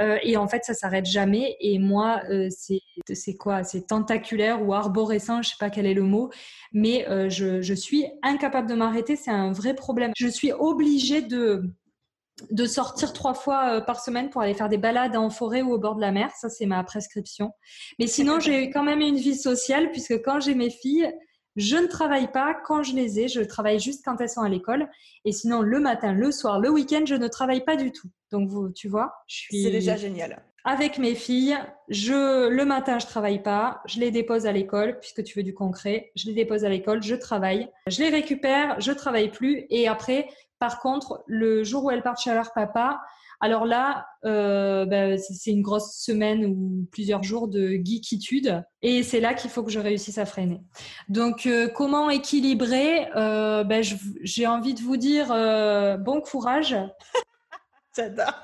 [0.00, 1.56] Euh, et en fait, ça s'arrête jamais.
[1.60, 3.62] Et moi, euh, c'est quoi?
[3.62, 6.30] C'est tentaculaire ou arborescent, je sais pas quel est le mot,
[6.72, 9.14] mais euh, je, je, suis incapable de m'arrêter.
[9.14, 10.10] C'est un vrai problème.
[10.16, 11.70] Je suis obligée de
[12.50, 15.78] de sortir trois fois par semaine pour aller faire des balades en forêt ou au
[15.78, 16.30] bord de la mer.
[16.38, 17.52] Ça, c'est ma prescription.
[17.98, 21.10] Mais sinon, j'ai quand même une vie sociale puisque quand j'ai mes filles,
[21.56, 24.48] je ne travaille pas quand je les ai, je travaille juste quand elles sont à
[24.48, 24.88] l'école.
[25.24, 28.08] Et sinon, le matin, le soir, le week-end, je ne travaille pas du tout.
[28.30, 29.62] Donc, tu vois, je suis.
[29.62, 30.44] C'est déjà génial.
[30.68, 31.56] Avec mes filles,
[31.88, 33.82] je, le matin, je travaille pas.
[33.86, 36.10] Je les dépose à l'école, puisque tu veux du concret.
[36.16, 37.68] Je les dépose à l'école, je travaille.
[37.86, 39.66] Je les récupère, je travaille plus.
[39.70, 43.00] Et après, par contre, le jour où elles partent chez leur papa,
[43.38, 49.20] alors là, euh, bah, c'est une grosse semaine ou plusieurs jours de geekitude et c'est
[49.20, 50.62] là qu'il faut que je réussisse à freiner.
[51.08, 55.28] Donc, euh, comment équilibrer euh, bah, J'ai envie de vous dire
[56.00, 56.76] bon courage.
[57.96, 58.34] J'adore.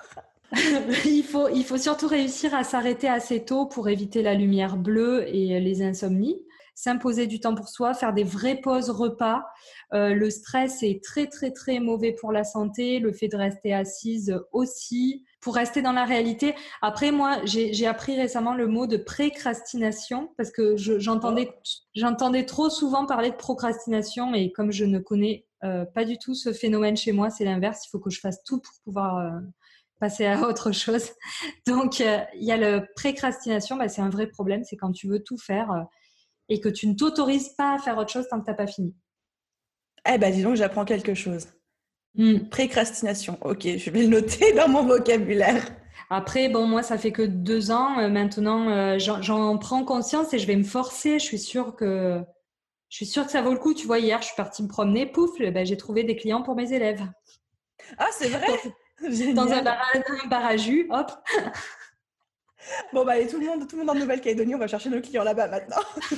[1.04, 5.24] il, faut, il faut surtout réussir à s'arrêter assez tôt pour éviter la lumière bleue
[5.28, 6.38] et les insomnies
[6.74, 9.44] s'imposer du temps pour soi, faire des vraies pauses repas.
[9.92, 13.74] Euh, le stress est très très très mauvais pour la santé, le fait de rester
[13.74, 16.54] assise aussi, pour rester dans la réalité.
[16.80, 23.30] Après, moi, j'ai appris récemment le mot de précrastination parce que j'entendais trop souvent parler
[23.30, 27.30] de procrastination et comme je ne connais euh, pas du tout ce phénomène chez moi,
[27.30, 27.84] c'est l'inverse.
[27.86, 29.40] Il faut que je fasse tout pour pouvoir euh,
[30.02, 31.10] passer à autre chose.
[31.66, 34.64] Donc, il y a le précrastination, bah, c'est un vrai problème.
[34.64, 35.86] C'est quand tu veux tout faire
[36.48, 38.66] et que tu ne t'autorises pas à faire autre chose tant que tu n'as pas
[38.66, 38.94] fini.
[40.12, 41.46] Eh ben, dis donc, j'apprends quelque chose.
[42.16, 42.40] Hmm.
[42.50, 43.38] Précrastination.
[43.42, 45.64] Ok, je vais le noter dans mon vocabulaire.
[46.10, 47.98] Après, bon, moi, ça fait que deux ans.
[48.00, 51.18] Euh, maintenant, euh, j'en prends conscience et je vais me forcer.
[51.18, 52.20] Je suis sûre que,
[52.88, 53.72] je suis sûre que ça vaut le coup.
[53.72, 55.06] Tu vois, hier, je suis partie me promener.
[55.06, 57.02] Pouf, ben, j'ai trouvé des clients pour mes élèves.
[57.96, 58.58] Ah, c'est vrai?
[59.34, 61.10] Dans un bar, à, jus, hop.
[62.92, 65.24] Bon, bah, tout le monde, tout le monde en Nouvelle-Calédonie, on va chercher nos clients
[65.24, 65.82] là-bas maintenant.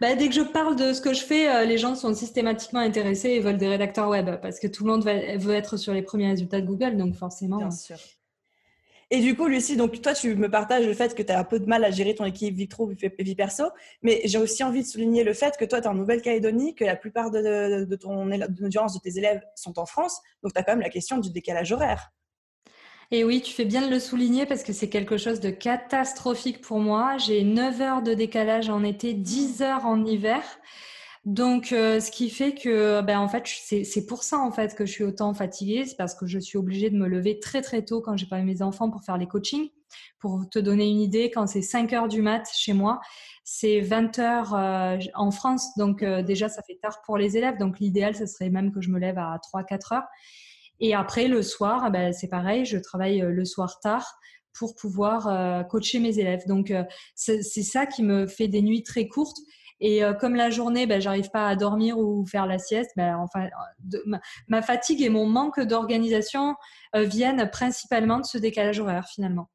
[0.00, 2.80] Bah, dès que je parle de ce que je fais, euh, les gens sont systématiquement
[2.80, 6.02] intéressés et veulent des rédacteurs web parce que tout le monde veut être sur les
[6.02, 7.58] premiers résultats de Google, donc forcément.
[7.58, 7.98] Bien sûr.
[9.14, 11.44] Et du coup, Lucie, donc toi, tu me partages le fait que tu as un
[11.44, 13.64] peu de mal à gérer ton équipe vie pro vie perso,
[14.00, 16.86] mais j'ai aussi envie de souligner le fait que toi, tu es en Nouvelle-Calédonie, que
[16.86, 20.62] la plupart de, de ton audience, de tes élèves sont en France, donc tu as
[20.62, 22.10] quand même la question du décalage horaire.
[23.10, 26.62] Et oui, tu fais bien de le souligner parce que c'est quelque chose de catastrophique
[26.62, 27.18] pour moi.
[27.18, 30.42] J'ai 9 heures de décalage en été, 10 heures en hiver.
[31.24, 34.84] Donc, euh, ce qui fait que, ben, en fait, c'est pour ça en fait que
[34.84, 37.84] je suis autant fatiguée, c'est parce que je suis obligée de me lever très très
[37.84, 39.68] tôt quand j'ai pas mes enfants pour faire les coachings.
[40.18, 43.00] Pour te donner une idée, quand c'est 5 heures du mat chez moi,
[43.44, 47.56] c'est 20 heures euh, en France, donc euh, déjà ça fait tard pour les élèves.
[47.56, 50.06] Donc l'idéal, ce serait même que je me lève à 3-4 heures.
[50.80, 54.18] Et après le soir, ben, c'est pareil, je travaille le soir tard
[54.58, 56.42] pour pouvoir coacher mes élèves.
[56.48, 56.72] Donc
[57.14, 59.38] c'est ça qui me fait des nuits très courtes
[59.82, 63.16] et euh, comme la journée, ben, j'arrive pas à dormir ou faire la sieste, ben,
[63.16, 63.48] enfin,
[64.46, 66.54] ma, fatigue et mon manque d'organisation
[66.94, 69.50] euh, viennent principalement de ce décalage horaire finalement.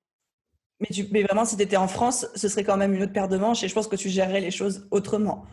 [0.81, 3.29] Mais, mais vraiment, si tu étais en France, ce serait quand même une autre paire
[3.29, 5.45] de manches et je pense que tu gérerais les choses autrement.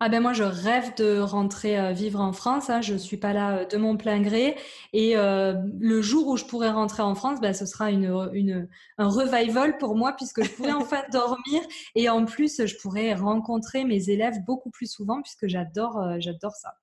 [0.00, 2.70] Ah ben moi je rêve de rentrer euh, vivre en France.
[2.70, 2.80] Hein.
[2.80, 4.56] Je suis pas là euh, de mon plein gré
[4.92, 8.68] et euh, le jour où je pourrai rentrer en France, ben, ce sera une, une,
[8.98, 11.62] un revival pour moi puisque je pourrai enfin dormir
[11.96, 16.74] et en plus je pourrai rencontrer mes élèves beaucoup plus souvent puisque j'adore j'adore ça.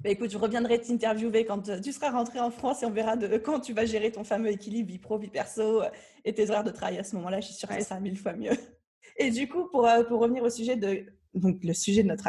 [0.00, 3.38] Ben écoute, je reviendrai t'interviewer quand tu seras rentré en France et on verra de
[3.38, 5.82] quand tu vas gérer ton fameux équilibre vie pro vie perso
[6.24, 7.40] et tes horaires de travail à ce moment-là.
[7.40, 8.50] Je suis sûre que ça sera mille fois mieux.
[9.16, 12.26] Et du coup, pour, pour revenir au sujet de donc le sujet de notre,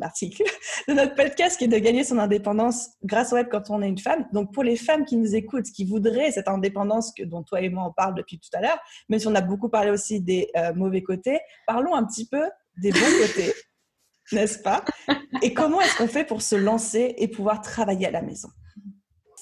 [0.00, 0.42] article,
[0.88, 3.88] de notre podcast, qui est de gagner son indépendance grâce au web quand on est
[3.88, 4.26] une femme.
[4.32, 7.68] Donc pour les femmes qui nous écoutent, qui voudraient cette indépendance que, dont toi et
[7.68, 10.48] moi on parle depuis tout à l'heure, même si on a beaucoup parlé aussi des
[10.56, 12.44] euh, mauvais côtés, parlons un petit peu
[12.76, 13.52] des bons côtés,
[14.32, 14.84] n'est-ce pas?
[15.42, 18.48] Et comment est-ce qu'on fait pour se lancer et pouvoir travailler à la maison?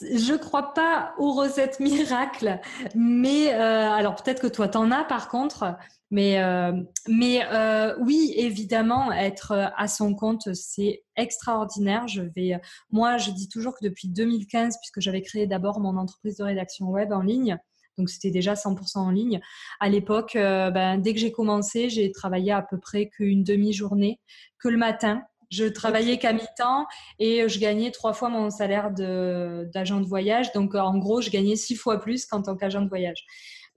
[0.02, 2.60] Je crois pas aux recettes miracles,
[2.94, 5.76] mais euh, alors peut-être que toi t'en as par contre,
[6.10, 6.72] mais, euh,
[7.08, 12.06] euh, oui, évidemment, être à son compte, c'est extraordinaire.
[12.06, 12.60] Je vais,
[12.90, 16.90] moi, je dis toujours que depuis 2015, puisque j'avais créé d'abord mon entreprise de rédaction
[16.90, 17.56] web en ligne,
[17.96, 19.40] donc c'était déjà 100% en ligne.
[19.80, 24.20] À l'époque, ben, dès que j'ai commencé, j'ai travaillé à peu près qu'une demi-journée,
[24.58, 25.22] que le matin.
[25.52, 26.86] Je travaillais qu'à mi-temps
[27.18, 30.50] et je gagnais trois fois mon salaire d'agent de, de voyage.
[30.52, 33.26] Donc en gros, je gagnais six fois plus qu'en tant qu'agent de voyage.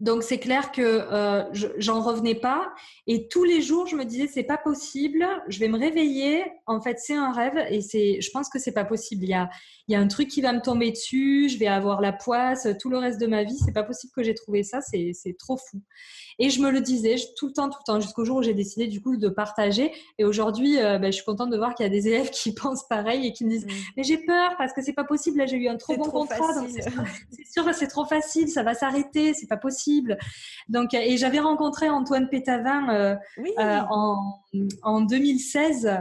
[0.02, 1.44] Donc c'est clair que euh,
[1.78, 2.74] j'en revenais pas
[3.08, 6.82] et tous les jours je me disais c'est pas possible, je vais me réveiller, en
[6.82, 9.24] fait c'est un rêve et c'est je pense que c'est pas possible.
[9.24, 9.50] Il y a
[9.88, 12.68] il y a un truc qui va me tomber dessus, je vais avoir la poisse
[12.82, 15.58] tout le reste de ma vie, c'est pas possible que j'ai trouvé ça, c'est trop
[15.58, 15.82] fou.
[16.40, 18.54] Et je me le disais tout le temps, tout le temps, jusqu'au jour où j'ai
[18.54, 19.94] décidé du coup de partager.
[20.18, 22.54] Et aujourd'hui, euh, ben, je suis contente de voir qu'il y a des élèves qui
[22.56, 23.94] pensent pareil et qui me disent mmh.
[23.96, 25.38] mais j'ai peur parce que c'est pas possible.
[25.38, 29.34] Là, j'ai eu un trop bon contrat, c'est sûr, c'est trop facile, ça va s'arrêter,
[29.34, 29.85] c'est pas possible.
[30.69, 33.15] Donc, et j'avais rencontré Antoine Pétavin euh,
[33.60, 34.39] euh, en,
[34.84, 35.98] en 2016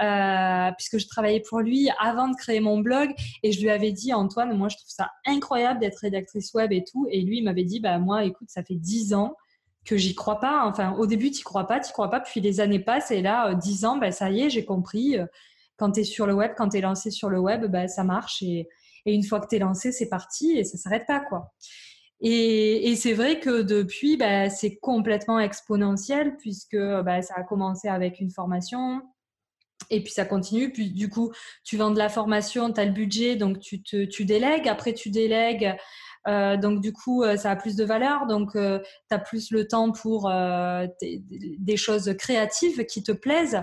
[0.00, 3.10] euh, puisque je travaillais pour lui avant de créer mon blog.
[3.42, 6.84] Et je lui avais dit Antoine moi je trouve ça incroyable d'être rédactrice web et
[6.84, 7.06] tout.
[7.10, 9.34] Et lui il m'avait dit bah moi écoute ça fait dix ans
[9.84, 10.64] que j'y crois pas.
[10.66, 12.20] Enfin au début tu crois pas tu crois pas.
[12.20, 15.16] Puis les années passent et là dix ans bah ça y est j'ai compris
[15.76, 18.04] quand tu es sur le web quand tu es lancé sur le web bah ça
[18.04, 18.42] marche.
[18.42, 18.68] Et,
[19.04, 21.52] et une fois que tu es lancé c'est parti et ça s'arrête pas quoi
[22.20, 28.20] et, c'est vrai que depuis, bah, c'est complètement exponentiel puisque bah, ça a commencé avec
[28.20, 29.02] une formation,
[29.90, 30.72] et puis ça continue.
[30.72, 31.32] Puis du coup,
[31.64, 34.68] tu vends de la formation, tu as le budget, donc tu, te, délègues.
[34.68, 35.74] Après, tu délègues.
[36.26, 38.26] Euh, donc du coup, euh, ça a plus de valeur.
[38.26, 40.30] Donc, euh, tu as plus le temps pour
[41.00, 43.62] des, choses créatives qui te plaisent.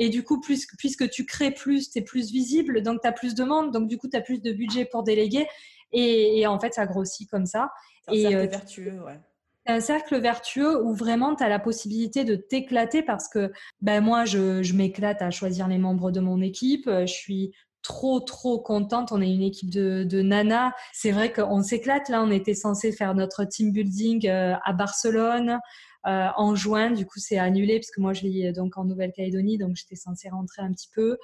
[0.00, 2.82] Et du coup, plus, puisque tu crées plus, tu es plus visible.
[2.82, 3.72] Donc, tu as plus de monde.
[3.72, 5.46] Donc, du coup, tu as plus de budget pour déléguer.
[5.94, 7.70] Et, en fait, ça grossit comme ça.
[8.08, 9.18] C'est vertueux, ouais
[9.66, 14.26] un cercle vertueux où vraiment tu as la possibilité de t'éclater parce que ben, moi,
[14.26, 16.84] je, je m'éclate à choisir les membres de mon équipe.
[16.86, 17.54] Je suis
[17.84, 19.12] trop, trop contente.
[19.12, 20.72] On est une équipe de, de nanas.
[20.92, 22.08] C'est vrai qu'on s'éclate.
[22.08, 25.60] Là, on était censé faire notre team building euh, à Barcelone.
[26.06, 29.58] Euh, en juin, du coup, c'est annulé parce que moi, je vis donc en Nouvelle-Calédonie,
[29.58, 31.18] donc j'étais censée rentrer un petit peu.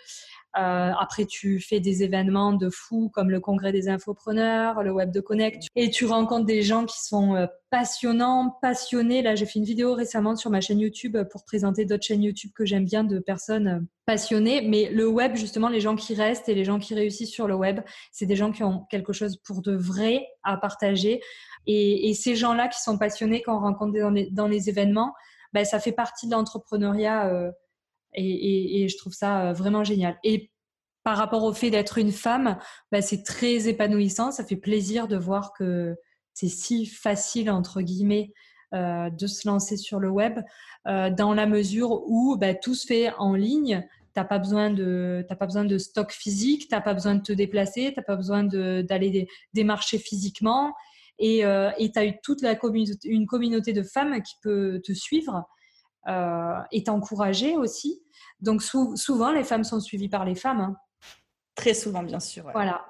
[0.56, 5.12] Euh, après, tu fais des événements de fou comme le congrès des infopreneurs, le web
[5.12, 9.22] de Connect, et tu rencontres des gens qui sont euh, passionnants, passionnés.
[9.22, 12.50] Là, j'ai fait une vidéo récemment sur ma chaîne YouTube pour présenter d'autres chaînes YouTube
[12.54, 14.62] que j'aime bien de personnes euh, passionnées.
[14.62, 17.54] Mais le web, justement, les gens qui restent et les gens qui réussissent sur le
[17.54, 21.20] web, c'est des gens qui ont quelque chose pour de vrai à partager.
[21.72, 23.98] Et, ces gens-là qui sont passionnés, quand on rencontre
[24.32, 25.14] dans les, événements,
[25.52, 27.52] ben, ça fait partie de l'entrepreneuriat.
[28.14, 30.18] Et, je trouve ça euh, vraiment génial.
[30.24, 30.50] Et
[31.02, 32.58] par rapport au fait d'être une femme,
[32.92, 34.32] bah, c'est très épanouissant.
[34.32, 35.96] Ça fait plaisir de voir que
[36.34, 38.32] c'est si facile, entre guillemets,
[38.74, 40.40] euh, de se lancer sur le web,
[40.86, 43.86] euh, dans la mesure où bah, tout se fait en ligne.
[44.14, 47.22] Tu n'as pas, besoin de, pas besoin de stock physique, tu n'as pas besoin de
[47.22, 50.74] te déplacer, tu n'as pas besoin d'aller démarcher physiquement.
[51.20, 55.46] Et tu as eu toute la communauté, une communauté de femmes qui peut te suivre
[56.08, 58.02] euh, est encouragée aussi.
[58.40, 60.60] Donc souvent, les femmes sont suivies par les femmes.
[60.60, 60.76] Hein.
[61.54, 62.48] Très souvent, bien sûr.
[62.54, 62.80] Voilà.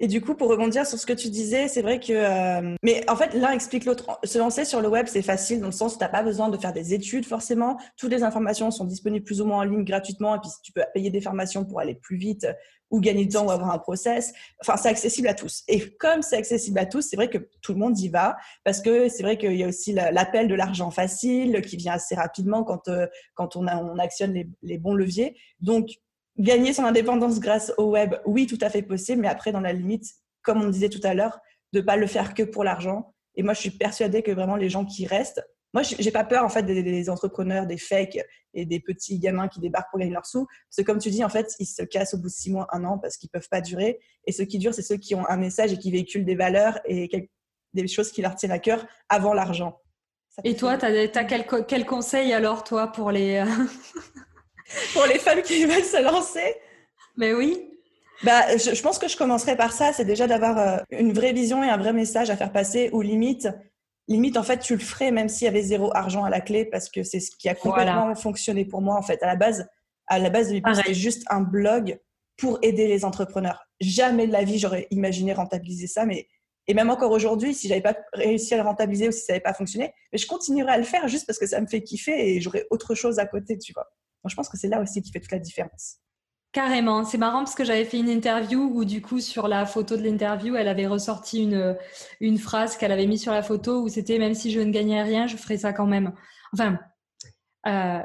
[0.00, 2.12] Et du coup, pour rebondir sur ce que tu disais, c'est vrai que...
[2.12, 4.20] Euh, mais en fait, l'un explique l'autre.
[4.22, 6.50] Se lancer sur le web, c'est facile dans le sens où tu n'as pas besoin
[6.50, 7.78] de faire des études forcément.
[7.96, 10.36] Toutes les informations sont disponibles plus ou moins en ligne gratuitement.
[10.36, 12.46] Et puis, tu peux payer des formations pour aller plus vite
[12.90, 14.32] ou gagner du temps ou avoir un process.
[14.60, 15.62] Enfin, c'est accessible à tous.
[15.68, 18.80] Et comme c'est accessible à tous, c'est vrai que tout le monde y va parce
[18.80, 22.64] que c'est vrai qu'il y a aussi l'appel de l'argent facile qui vient assez rapidement
[22.64, 25.36] quand, euh, quand on, a, on actionne les, les bons leviers.
[25.60, 25.90] Donc,
[26.38, 29.72] Gagner son indépendance grâce au web, oui, tout à fait possible, mais après, dans la
[29.72, 30.06] limite,
[30.42, 31.40] comme on disait tout à l'heure,
[31.72, 33.12] de ne pas le faire que pour l'argent.
[33.34, 35.42] Et moi, je suis persuadée que vraiment les gens qui restent,
[35.74, 38.18] moi, j'ai pas peur en fait des, entrepreneurs, des fakes
[38.54, 40.46] et des petits gamins qui débarquent pour gagner leurs sous.
[40.46, 42.66] Parce que comme tu dis, en fait, ils se cassent au bout de six mois,
[42.72, 43.98] un an parce qu'ils peuvent pas durer.
[44.26, 46.80] Et ceux qui durent, c'est ceux qui ont un message et qui véhiculent des valeurs
[46.86, 47.28] et
[47.74, 49.78] des choses qui leur tiennent à cœur avant l'argent.
[50.44, 53.44] Et toi, tu as, quel, quel, conseil alors, toi, pour les,
[54.94, 56.54] pour les femmes qui veulent se lancer?
[57.16, 57.68] Mais oui.
[58.24, 61.62] Bah, je, pense que je commencerai par ça, c'est déjà d'avoir euh, une vraie vision
[61.62, 63.48] et un vrai message à faire passer, ou limite,
[64.08, 66.64] limite en fait, tu le ferais même s'il y avait zéro argent à la clé,
[66.64, 69.22] parce que c'est ce qui a complètement fonctionné pour moi en fait.
[69.22, 69.68] À la base,
[70.06, 71.98] à la base de c'était juste un blog
[72.36, 73.64] pour aider les entrepreneurs.
[73.80, 76.26] Jamais de la vie j'aurais imaginé rentabiliser ça, mais
[76.66, 79.42] et même encore aujourd'hui, si j'avais pas réussi à le rentabiliser ou si ça n'avait
[79.42, 82.12] pas fonctionné, mais je continuerai à le faire juste parce que ça me fait kiffer
[82.12, 83.88] et j'aurais autre chose à côté, tu vois
[84.28, 85.98] je pense que c'est là aussi qui fait toute la différence.
[86.52, 89.96] Carrément, c'est marrant parce que j'avais fait une interview où du coup sur la photo
[89.96, 91.76] de l'interview, elle avait ressorti une,
[92.20, 95.02] une phrase qu'elle avait mise sur la photo où c'était même si je ne gagnais
[95.02, 96.12] rien, je ferais ça quand même.
[96.54, 96.78] Enfin,
[97.66, 98.00] euh,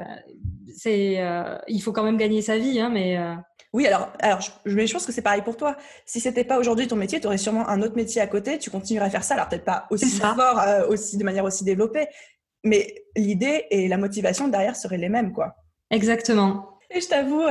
[0.76, 3.16] c'est, euh, il faut quand même gagner sa vie, hein, mais.
[3.16, 3.34] Euh,
[3.72, 5.76] oui, alors, alors je, mais je pense que c'est pareil pour toi.
[6.06, 8.70] Si c'était pas aujourd'hui ton métier, tu aurais sûrement un autre métier à côté, tu
[8.70, 9.34] continuerais à faire ça.
[9.34, 12.06] Alors peut-être pas aussi fort, aussi de manière aussi développée,
[12.62, 15.56] mais l'idée et la motivation derrière seraient les mêmes, quoi.
[15.90, 16.78] Exactement.
[16.90, 17.42] Et je t'avoue,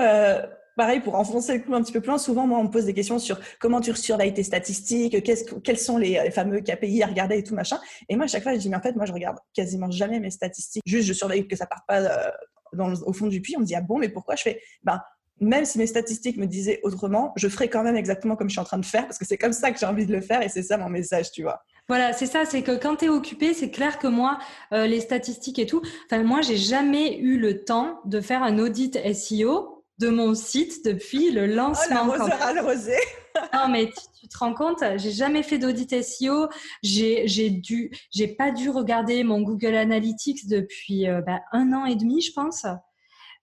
[0.75, 2.85] pareil, pour enfoncer le clou un petit peu plus loin, souvent, moi, on me pose
[2.85, 5.23] des questions sur comment tu surveilles tes statistiques,
[5.63, 7.79] quels sont les, fameux KPI à regarder et tout, machin.
[8.09, 10.19] Et moi, à chaque fois, je dis, mais en fait, moi, je regarde quasiment jamais
[10.19, 10.83] mes statistiques.
[10.85, 13.55] Juste, je surveille que ça parte pas euh, au fond du puits.
[13.57, 14.61] On me dit, ah bon, mais pourquoi je fais?
[14.83, 15.01] Ben,
[15.39, 18.61] même si mes statistiques me disaient autrement, je ferai quand même exactement comme je suis
[18.61, 20.41] en train de faire parce que c'est comme ça que j'ai envie de le faire
[20.41, 21.63] et c'est ça mon message, tu vois.
[21.89, 24.39] Voilà, c'est ça, c'est que quand tu es occupé, c'est clair que moi,
[24.71, 28.57] euh, les statistiques et tout, enfin, moi, j'ai jamais eu le temps de faire un
[28.57, 29.72] audit SEO
[30.03, 32.09] de mon site depuis le lancement.
[32.09, 32.97] Oh, la à le rosé.
[33.53, 33.87] non, mais
[34.19, 36.49] tu, te rends compte, j'ai jamais fait d'audit SEO.
[36.81, 41.85] J'ai, j'ai dû, j'ai pas dû regarder mon Google Analytics depuis euh, bah, un an
[41.85, 42.65] et demi, je pense.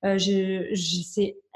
[0.04, 0.18] Euh,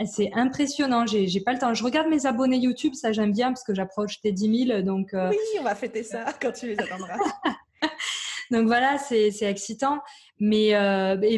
[0.07, 1.05] c'est impressionnant.
[1.07, 1.75] J'ai pas le temps.
[1.75, 4.83] Je regarde mes abonnés YouTube, ça j'aime bien parce que j'approche tes 10 000.
[4.83, 7.19] Donc, euh, Oui, on va fêter ça quand tu les attendras.
[8.51, 10.01] donc voilà, c'est excitant.
[10.41, 10.73] Mais,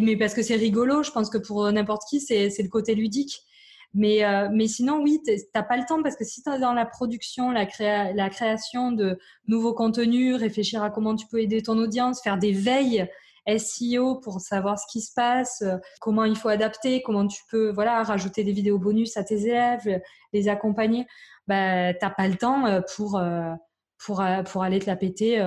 [0.02, 3.42] mais parce que c'est rigolo, je pense que pour n'importe qui, c'est le côté ludique.
[3.98, 6.74] Mais, mais sinon, oui, tu n'as pas le temps parce que si tu es dans
[6.74, 11.62] la production, la, créa la création de nouveaux contenus, réfléchir à comment tu peux aider
[11.62, 13.08] ton audience, faire des veilles
[13.46, 17.70] SEO pour savoir ce qui se passe, euh, comment il faut adapter, comment tu peux
[17.70, 20.00] voilà rajouter des vidéos bonus à tes élèves,
[20.32, 21.06] les accompagner.
[21.46, 23.52] Bah, n'as pas le temps euh, pour euh,
[24.04, 25.38] pour pour aller te la péter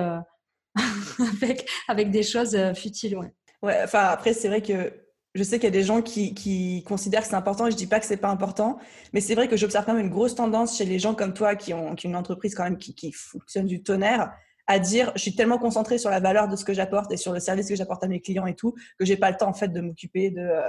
[1.42, 3.16] avec avec des choses futiles.
[3.16, 3.32] Ouais.
[3.62, 3.84] Ouais.
[3.92, 4.92] Après c'est vrai que
[5.34, 7.86] je sais qu'il y a des gens qui, considèrent que c'est important et je dis
[7.86, 8.78] pas que c'est pas important,
[9.12, 11.54] mais c'est vrai que j'observe quand même une grosse tendance chez les gens comme toi
[11.54, 14.32] qui ont, une entreprise quand même qui, fonctionne du tonnerre
[14.66, 17.32] à dire je suis tellement concentrée sur la valeur de ce que j'apporte et sur
[17.32, 19.52] le service que j'apporte à mes clients et tout que j'ai pas le temps en
[19.52, 20.62] fait de m'occuper de euh,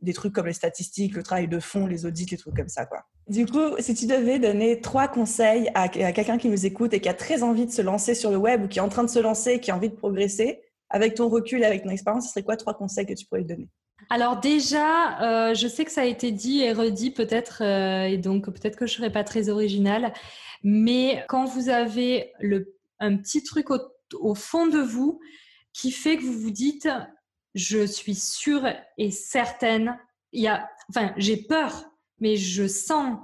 [0.00, 2.86] des trucs comme les statistiques, le travail de fond, les audits, les trucs comme ça.
[3.28, 7.08] Du coup, si tu devais donner trois conseils à, quelqu'un qui nous écoute et qui
[7.08, 9.10] a très envie de se lancer sur le web ou qui est en train de
[9.10, 10.60] se lancer, qui a envie de progresser,
[10.90, 13.46] avec ton recul avec ton expérience, ce serait quoi trois conseils que tu pourrais lui
[13.46, 13.68] donner?
[14.10, 18.76] Alors déjà, je sais que ça a été dit et redit peut-être, et donc peut-être
[18.76, 20.12] que je serai pas très originale,
[20.62, 25.20] mais quand vous avez le, un petit truc au, fond de vous
[25.72, 26.88] qui fait que vous vous dites,
[27.54, 28.66] je suis sûre
[28.98, 29.98] et certaine,
[30.32, 31.84] y a, enfin, j'ai peur,
[32.18, 33.18] mais je sens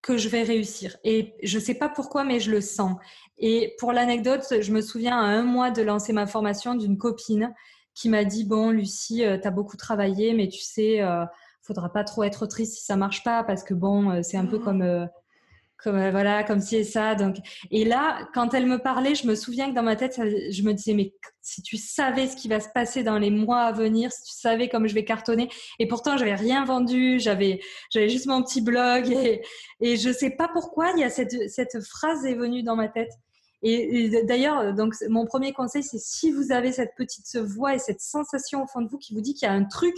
[0.00, 0.96] que je vais réussir.
[1.04, 2.96] Et je ne sais pas pourquoi, mais je le sens.
[3.38, 7.54] Et pour l'anecdote, je me souviens à un mois de lancer ma formation d'une copine
[7.94, 11.24] qui m'a dit, bon, Lucie, euh, tu as beaucoup travaillé, mais tu sais, euh,
[11.62, 14.46] faudra pas trop être triste si ça marche pas, parce que bon, euh, c'est un
[14.46, 14.64] peu oh.
[14.64, 14.82] comme...
[14.82, 15.06] Euh,
[15.82, 17.16] comme euh, voilà, comme si et ça.
[17.16, 17.38] Donc,
[17.70, 20.72] et là, quand elle me parlait, je me souviens que dans ma tête, je me
[20.72, 24.12] disais, mais si tu savais ce qui va se passer dans les mois à venir,
[24.12, 25.48] si tu savais comme je vais cartonner.
[25.80, 29.42] Et pourtant, j'avais rien vendu, j'avais, j'avais juste mon petit blog et,
[29.80, 32.86] et je sais pas pourquoi, il y a cette, cette phrase est venue dans ma
[32.86, 33.10] tête.
[33.62, 38.00] Et, d'ailleurs, donc mon premier conseil, c'est si vous avez cette petite voix et cette
[38.00, 39.94] sensation au fond de vous qui vous dit qu'il y a un truc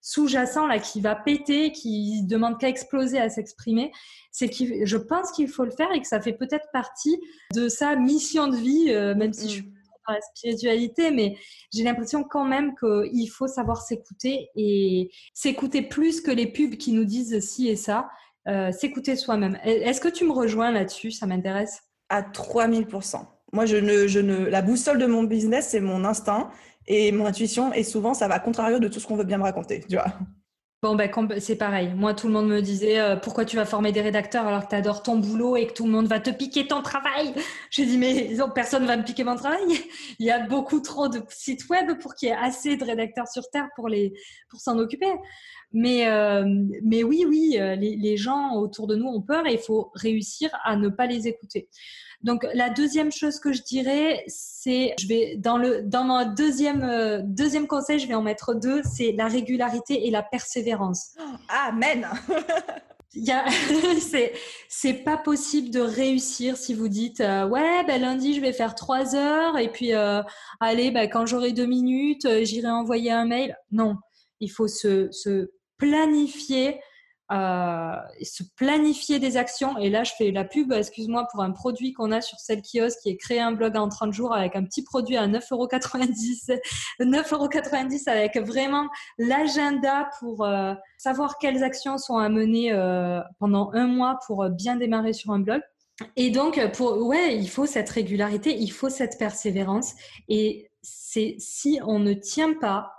[0.00, 3.90] sous-jacent là qui va péter, qui demande qu'à exploser, à s'exprimer,
[4.30, 7.20] c'est que je pense qu'il faut le faire et que ça fait peut-être partie
[7.54, 9.72] de sa mission de vie, euh, même si je suis
[10.06, 11.36] dans la spiritualité, mais
[11.72, 16.92] j'ai l'impression quand même qu'il faut savoir s'écouter et s'écouter plus que les pubs qui
[16.92, 18.08] nous disent ci et ça,
[18.46, 19.58] euh, s'écouter soi-même.
[19.64, 21.10] Est-ce que tu me rejoins là-dessus?
[21.10, 21.82] Ça m'intéresse.
[22.08, 23.20] À 3000%.
[23.52, 26.50] Moi, je ne, je ne, la boussole de mon business, c'est mon instinct
[26.86, 27.72] et mon intuition.
[27.72, 29.96] Et souvent, ça va à contrario de tout ce qu'on veut bien me raconter, tu
[29.96, 30.06] vois.
[30.80, 31.10] Bon, ben,
[31.40, 31.92] c'est pareil.
[31.96, 34.76] Moi, tout le monde me disait euh, pourquoi tu vas former des rédacteurs alors que
[34.76, 37.34] tu ton boulot et que tout le monde va te piquer ton travail?
[37.70, 39.58] J'ai dit, mais personne va me piquer mon travail.
[40.20, 43.26] Il y a beaucoup trop de sites web pour qu'il y ait assez de rédacteurs
[43.26, 43.88] sur Terre pour,
[44.48, 45.12] pour s'en occuper.
[45.72, 46.44] Mais, euh,
[46.82, 50.50] mais oui, oui, euh, les, gens autour de nous ont peur et il faut réussir
[50.64, 51.68] à ne pas les écouter.
[52.22, 56.82] Donc la deuxième chose que je dirais, c'est, je vais dans le dans mon deuxième
[56.82, 61.14] euh, deuxième conseil, je vais en mettre deux, c'est la régularité et la persévérance.
[61.48, 62.08] amen.
[64.00, 64.32] c'est
[64.68, 68.74] c'est pas possible de réussir si vous dites euh, ouais ben lundi je vais faire
[68.74, 70.22] trois heures et puis euh,
[70.60, 73.96] allez ben, quand j'aurai deux minutes j'irai envoyer un mail non
[74.40, 76.80] il faut se, se planifier
[77.30, 79.76] se planifier des actions.
[79.78, 82.78] Et là, je fais la pub, excuse-moi, pour un produit qu'on a sur Celle qui
[83.02, 86.58] qui est créé un blog en 30 jours avec un petit produit à 9,90
[87.00, 93.86] 9,90 avec vraiment l'agenda pour euh, savoir quelles actions sont à mener euh, pendant un
[93.86, 95.60] mois pour bien démarrer sur un blog.
[96.16, 99.94] Et donc, pour, ouais, il faut cette régularité, il faut cette persévérance.
[100.28, 102.92] Et c'est si on ne tient pas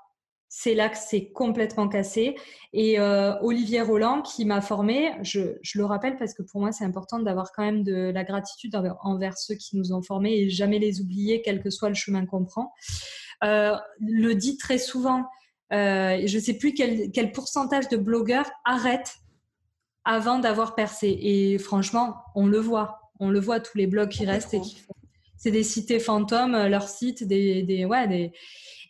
[0.62, 2.36] c'est là que c'est complètement cassé.
[2.74, 6.84] Et euh, Olivier Roland, qui m'a formé, je, le rappelle parce que pour moi, c'est
[6.84, 10.78] important d'avoir quand même de la gratitude envers, ceux qui nous ont formés et jamais
[10.78, 12.74] les oublier, quel que soit le chemin qu'on prend,
[13.46, 15.24] euh, le dit très souvent.
[15.72, 19.16] Euh, je ne sais plus quel, quel, pourcentage de blogueurs arrêtent
[20.04, 21.18] avant d'avoir percé.
[21.22, 23.00] Et franchement, on le voit.
[23.22, 24.94] On le voit, tous les blogs qui restent et qui font.
[25.38, 28.34] C'est des cités fantômes, leurs sites, des, des, ouais, des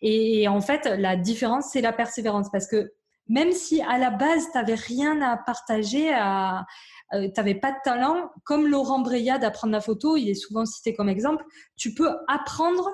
[0.02, 2.50] et, en fait, la différence, c'est la persévérance.
[2.52, 2.92] Parce que
[3.28, 6.66] même si à la base, tu n'avais rien à partager, à,
[7.14, 10.66] euh, tu n'avais pas de talent, comme Laurent Breya d'apprendre la photo, il est souvent
[10.66, 11.44] cité comme exemple,
[11.76, 12.90] tu peux apprendre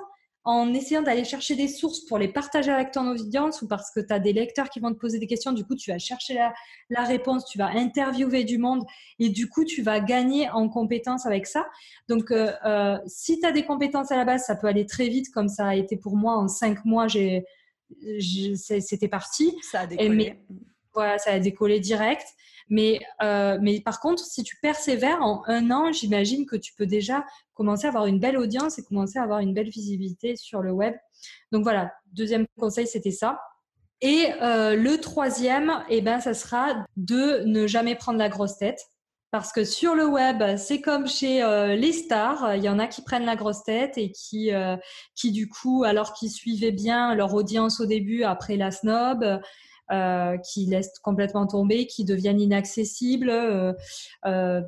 [0.46, 3.98] en essayant d'aller chercher des sources pour les partager avec ton audience ou parce que
[3.98, 6.38] tu as des lecteurs qui vont te poser des questions, du coup tu vas chercher
[6.88, 8.84] la, réponse, tu vas interviewer du monde
[9.18, 11.66] et du coup tu vas gagner en compétences avec ça.
[12.08, 15.08] Donc euh, euh, si tu as des compétences à la base, ça peut aller très
[15.08, 17.44] vite comme ça a été pour moi en cinq mois, j'ai,
[18.56, 19.52] c'était parti.
[19.72, 20.38] Ça a décollé.
[21.18, 22.26] Ça a décollé direct.
[22.68, 26.86] Mais, euh, mais par contre, si tu persévères en un an, j'imagine que tu peux
[26.86, 27.24] déjà
[27.54, 30.72] commencer à avoir une belle audience et commencer à avoir une belle visibilité sur le
[30.72, 30.94] web.
[31.52, 33.40] Donc voilà, deuxième conseil, c'était ça.
[34.00, 38.80] Et euh, le troisième, eh ben, ça sera de ne jamais prendre la grosse tête.
[39.30, 42.86] Parce que sur le web, c'est comme chez euh, les stars, il y en a
[42.86, 44.50] qui prennent la grosse tête et qui,
[45.14, 49.40] qui du coup, alors qu'ils suivaient bien leur audience au début, après la snob,
[49.92, 53.30] euh, qui laissent complètement tomber, qui deviennent inaccessibles.
[53.30, 53.72] Euh,
[54.24, 54.60] euh,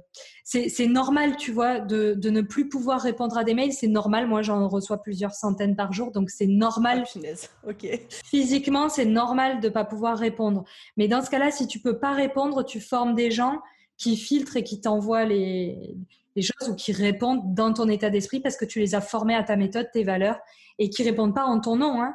[0.45, 3.73] c'est normal, tu vois, de, de, ne plus pouvoir répondre à des mails.
[3.73, 4.29] C'est normal.
[4.29, 7.05] Moi, j'en reçois plusieurs centaines par jour, donc c'est normal.
[7.16, 8.01] Ah, ok.
[8.25, 10.64] Physiquement, c'est normal de pas pouvoir répondre.
[10.97, 13.61] Mais dans ce cas-là, si tu peux pas répondre, tu formes des gens
[13.97, 15.97] qui filtrent et qui t'envoient les,
[16.37, 19.35] les choses ou qui répondent dans ton état d'esprit parce que tu les as formés
[19.35, 20.39] à ta méthode, tes valeurs
[20.79, 22.01] et qui répondent pas en ton nom.
[22.01, 22.14] Hein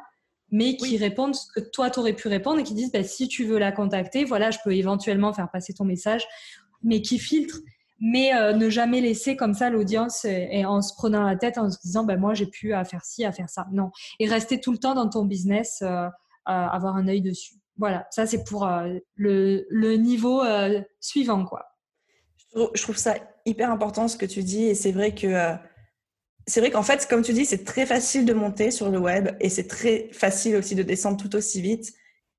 [0.50, 3.28] mais qui répondent ce que toi, tu aurais pu répondre et qui disent bah, si
[3.28, 6.24] tu veux la contacter, voilà, je peux éventuellement faire passer ton message,
[6.82, 7.60] mais qui filtrent.
[8.00, 11.70] Mais euh, ne jamais laisser comme ça l'audience et, en se prenant la tête en
[11.70, 13.66] se disant bah, moi, j'ai pu à faire ci, à faire ça.
[13.72, 13.90] Non.
[14.20, 16.08] Et rester tout le temps dans ton business, euh,
[16.44, 17.54] avoir un œil dessus.
[17.78, 18.68] voilà, ça c'est pour
[19.16, 20.42] le, le, niveau
[21.00, 21.66] suivant, quoi.
[22.54, 23.14] Je trouve ça
[23.46, 25.56] hyper important ce que tu dis et c'est vrai que
[26.46, 29.30] c'est vrai qu'en fait, comme tu dis, c'est très facile de monter sur le web
[29.40, 31.92] et c'est très facile aussi de descendre tout aussi vite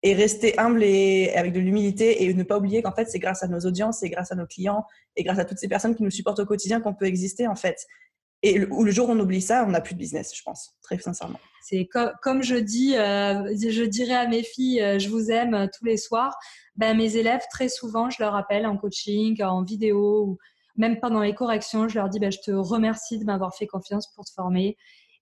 [0.04, 3.42] et rester humble et avec de l'humilité et ne pas oublier qu'en fait, c'est grâce
[3.42, 4.86] à nos audiences, c'est grâce à nos clients
[5.16, 7.56] et grâce à toutes ces personnes qui nous supportent au quotidien qu'on peut exister en
[7.56, 7.88] fait.
[8.44, 10.76] Et le, le jour où on oublie ça, on n'a plus de business, je pense,
[10.84, 11.40] très sincèrement.
[11.68, 11.90] C'est
[12.22, 15.84] comme je dis, euh, je dirais à mes filles, euh, je vous aime euh, tous
[15.84, 16.38] les soirs.
[16.76, 20.38] Ben, mes élèves, très souvent, je leur rappelle en coaching, en vidéo ou
[20.78, 24.12] même pendant les corrections, je leur dis, ben, je te remercie de m'avoir fait confiance
[24.14, 24.78] pour te former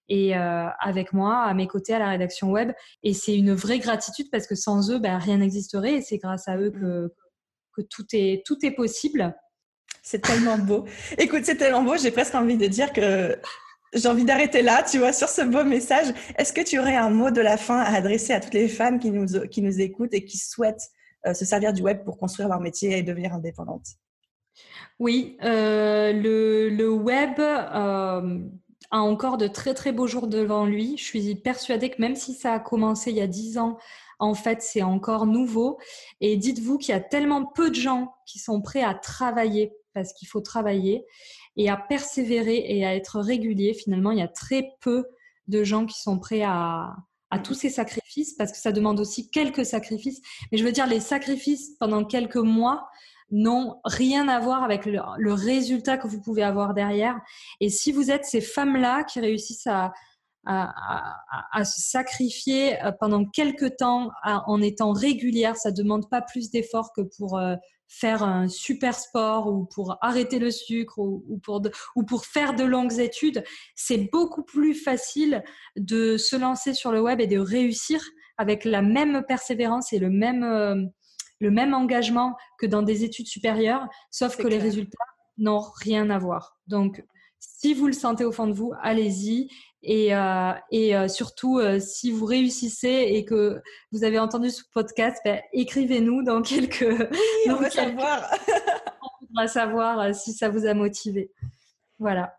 [0.10, 2.72] et euh, avec moi, à mes côtés, à la rédaction web.
[3.04, 6.47] Et c'est une vraie gratitude parce que sans eux, ben, rien n'existerait et c'est grâce
[6.47, 7.14] à eux que,
[7.74, 9.36] que tout, est, tout est possible.
[10.01, 10.86] C'est tellement beau.
[11.18, 13.39] Écoute, c'est tellement beau, j'ai presque envie de dire que
[13.93, 16.14] j'ai envie d'arrêter là, tu vois, sur ce beau message.
[16.38, 18.99] Est-ce que tu aurais un mot de la fin à adresser à toutes les femmes
[18.99, 20.89] qui nous, qui nous écoutent et qui souhaitent
[21.26, 23.88] euh, se servir du web pour construire leur métier et devenir indépendantes?
[25.04, 28.39] Oui, euh, le, web euh,
[28.89, 30.95] a encore de très très beaux jours devant lui.
[30.97, 33.78] Je suis persuadée que même si ça a commencé il y a dix ans,
[34.20, 35.78] en fait, c'est encore nouveau.
[36.22, 40.14] Et dites-vous qu'il y a tellement peu de gens qui sont prêts à travailler parce
[40.14, 41.06] qu'il faut travailler
[41.58, 43.74] et à persévérer et à être régulier.
[43.74, 45.04] Finalement, il y a très peu
[45.49, 46.95] de gens qui sont prêts à,
[47.43, 50.22] tous ces sacrifices parce que ça demande aussi quelques sacrifices.
[50.49, 52.88] Mais je veux dire, les sacrifices pendant quelques mois
[53.34, 57.19] n'ont rien à voir avec le, résultat que vous pouvez avoir derrière.
[57.59, 59.91] Et si vous êtes ces femmes-là qui réussissent à,
[60.45, 66.91] à, se sacrifier euh, pendant quelques temps en étant régulière, ça demande pas plus d'efforts
[66.93, 67.55] que pour euh,
[67.88, 71.61] faire un super sport ou pour arrêter le sucre ou, pour,
[71.95, 73.43] ou pour faire de longues études,
[73.75, 75.43] c'est beaucoup plus facile
[75.75, 78.01] de se lancer sur le web et de réussir
[78.38, 80.86] avec la même persévérance et le même, euh,
[81.39, 84.97] le même engagement que dans des études supérieures, sauf que les résultats
[85.38, 86.57] n'ont rien à voir.
[86.67, 87.03] Donc,
[87.39, 89.49] si vous le sentez au fond de vous, allez-y.
[89.86, 93.61] Et, euh, et euh, surtout, euh, si vous réussissez et que
[93.91, 96.86] vous avez entendu ce podcast, ben, écrivez-nous dans quelques.
[97.11, 98.31] Oui, on va savoir.
[99.01, 101.31] on va savoir si ça vous a motivé.
[101.99, 102.38] Voilà.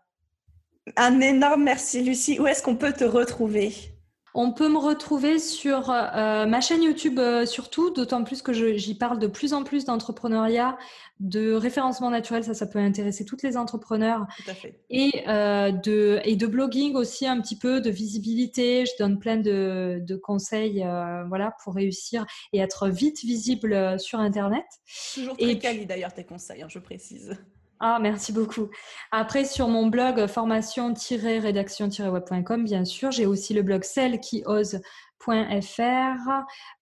[0.97, 2.39] Un énorme merci, Lucie.
[2.39, 3.94] Où est-ce qu'on peut te retrouver?
[4.35, 8.95] On peut me retrouver sur euh, ma chaîne YouTube euh, surtout, d'autant plus que j'y
[8.95, 10.77] parle de plus en plus d'entrepreneuriat,
[11.21, 14.27] de référencement naturel, ça, ça peut intéresser toutes les entrepreneurs.
[14.43, 14.81] Tout à fait.
[14.89, 18.85] Et, euh, de, et de blogging aussi un petit peu, de visibilité.
[18.85, 20.85] Je donne plein de, conseils
[21.29, 24.65] voilà, pour réussir et être vite visible sur Internet.
[25.13, 27.37] Toujours très et quali d'ailleurs tes conseils, hein, je précise.
[27.81, 28.69] Ah, merci beaucoup.
[29.11, 34.45] Après, sur mon blog formation-rédaction-web.com, bien sûr, j'ai aussi le blog celle qui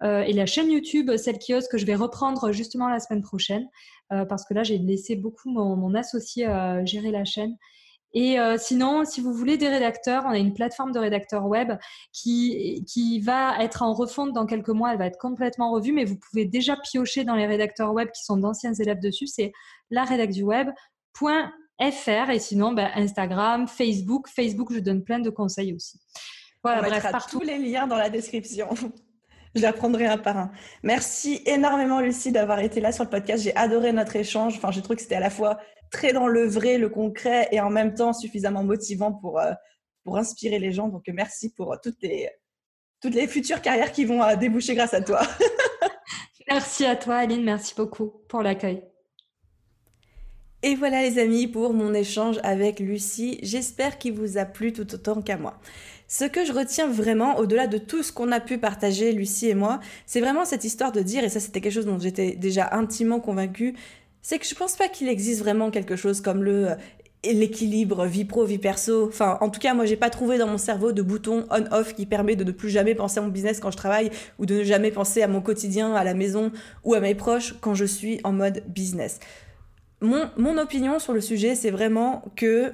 [0.04, 3.22] euh, et la chaîne YouTube Celle qui ose que je vais reprendre justement la semaine
[3.22, 3.68] prochaine
[4.12, 7.56] euh, parce que là, j'ai laissé beaucoup mon, associé euh, gérer la chaîne.
[8.14, 11.74] Et sinon, si vous voulez des rédacteurs, on a une plateforme de rédacteurs web
[12.12, 14.92] qui, qui va être en refonte dans quelques mois.
[14.92, 18.24] Elle va être complètement revue, mais vous pouvez déjà piocher dans les rédacteurs web qui
[18.24, 19.26] sont d'anciens élèves dessus.
[19.26, 19.52] C'est
[19.90, 24.28] la du web.fr et sinon ben, Instagram, Facebook.
[24.30, 26.00] Facebook, je donne plein de conseils aussi.
[26.64, 27.40] Voilà, On bref, partout.
[27.40, 28.70] tous les liens dans la description.
[29.56, 30.52] je les prendrai un par un.
[30.82, 33.44] Merci énormément, Lucie, d'avoir été là sur le podcast.
[33.44, 34.56] J'ai adoré notre échange.
[34.58, 35.60] Enfin, j'ai trouvé que c'était à la fois
[35.92, 39.54] très dans le vrai, le concret et en même temps suffisamment motivant pour, euh,
[40.04, 40.88] pour inspirer les gens.
[40.88, 42.30] Donc, merci pour toutes les,
[43.02, 45.22] toutes les futures carrières qui vont euh, déboucher grâce à toi.
[46.50, 47.44] merci à toi, Aline.
[47.44, 48.84] Merci beaucoup pour l'accueil.
[50.66, 53.38] Et voilà les amis pour mon échange avec Lucie.
[53.44, 55.60] J'espère qu'il vous a plu tout autant qu'à moi.
[56.14, 59.56] Ce que je retiens vraiment, au-delà de tout ce qu'on a pu partager, Lucie et
[59.56, 62.70] moi, c'est vraiment cette histoire de dire, et ça c'était quelque chose dont j'étais déjà
[62.74, 63.74] intimement convaincue,
[64.22, 66.76] c'est que je pense pas qu'il existe vraiment quelque chose comme le euh,
[67.24, 69.08] l'équilibre vie pro vie perso.
[69.08, 71.96] Enfin en tout cas moi j'ai pas trouvé dans mon cerveau de bouton on off
[71.96, 74.54] qui permet de ne plus jamais penser à mon business quand je travaille ou de
[74.54, 76.52] ne jamais penser à mon quotidien à la maison
[76.84, 79.20] ou à mes proches quand je suis en mode business.
[80.04, 82.74] Mon, opinion sur le sujet, c'est vraiment que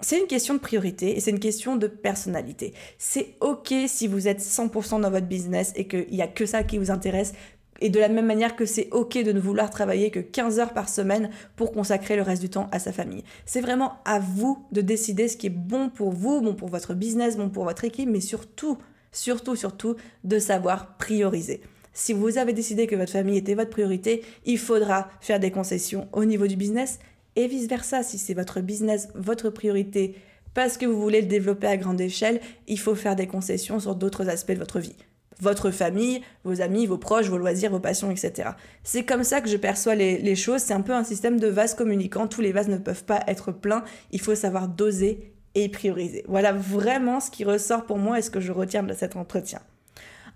[0.00, 2.72] c'est une question de priorité et c'est une question de personnalité.
[2.98, 6.62] C'est ok si vous êtes 100% dans votre business et qu'il n'y a que ça
[6.62, 7.32] qui vous intéresse.
[7.80, 10.72] Et de la même manière que c'est ok de ne vouloir travailler que 15 heures
[10.72, 13.24] par semaine pour consacrer le reste du temps à sa famille.
[13.44, 16.94] C'est vraiment à vous de décider ce qui est bon pour vous, bon pour votre
[16.94, 18.78] business, bon pour votre équipe, mais surtout,
[19.12, 21.60] surtout, surtout de savoir prioriser.
[21.92, 26.08] Si vous avez décidé que votre famille était votre priorité, il faudra faire des concessions
[26.12, 27.00] au niveau du business
[27.38, 28.02] et vice-versa.
[28.02, 30.16] Si c'est votre business, votre priorité,
[30.54, 33.94] parce que vous voulez le développer à grande échelle, il faut faire des concessions sur
[33.94, 34.96] d'autres aspects de votre vie.
[35.40, 38.50] votre famille, vos amis, vos proches, vos loisirs, vos passions, etc.
[38.82, 40.62] C'est comme ça que je perçois les, choses.
[40.62, 42.26] C'est un peu un système de vases communicants.
[42.26, 43.84] Tous les vases ne peuvent pas être pleins.
[44.10, 46.24] Il faut savoir doser et prioriser.
[46.26, 49.60] Voilà vraiment ce qui ressort pour moi et ce que je retiens de cet entretien.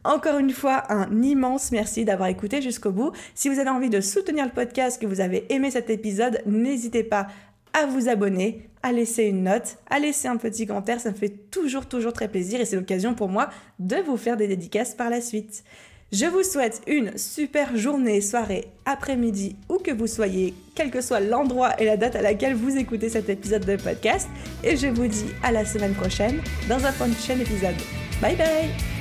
[0.05, 3.13] Encore une fois, un immense merci d'avoir écouté jusqu'au bout.
[3.35, 7.05] Si vous avez envie de soutenir le podcast, que vous avez aimé cet épisode, n'hésitez
[7.05, 7.29] pas
[7.73, 11.01] à vous abonner, à laisser une note, à laisser un petit commentaire.
[11.01, 13.49] Ça me fait toujours, toujours très plaisir et c'est l'occasion pour moi
[13.79, 15.65] de vous faire des dédicaces par la suite.
[16.13, 21.21] Je vous souhaite une super journée, soirée, après-midi, où que vous soyez, quel que soit
[21.21, 24.29] l'endroit et la date à laquelle vous écoutez cet épisode de podcast.
[24.63, 27.77] Et je vous dis à la semaine prochaine dans un prochain épisode.
[28.21, 28.92] Bye bye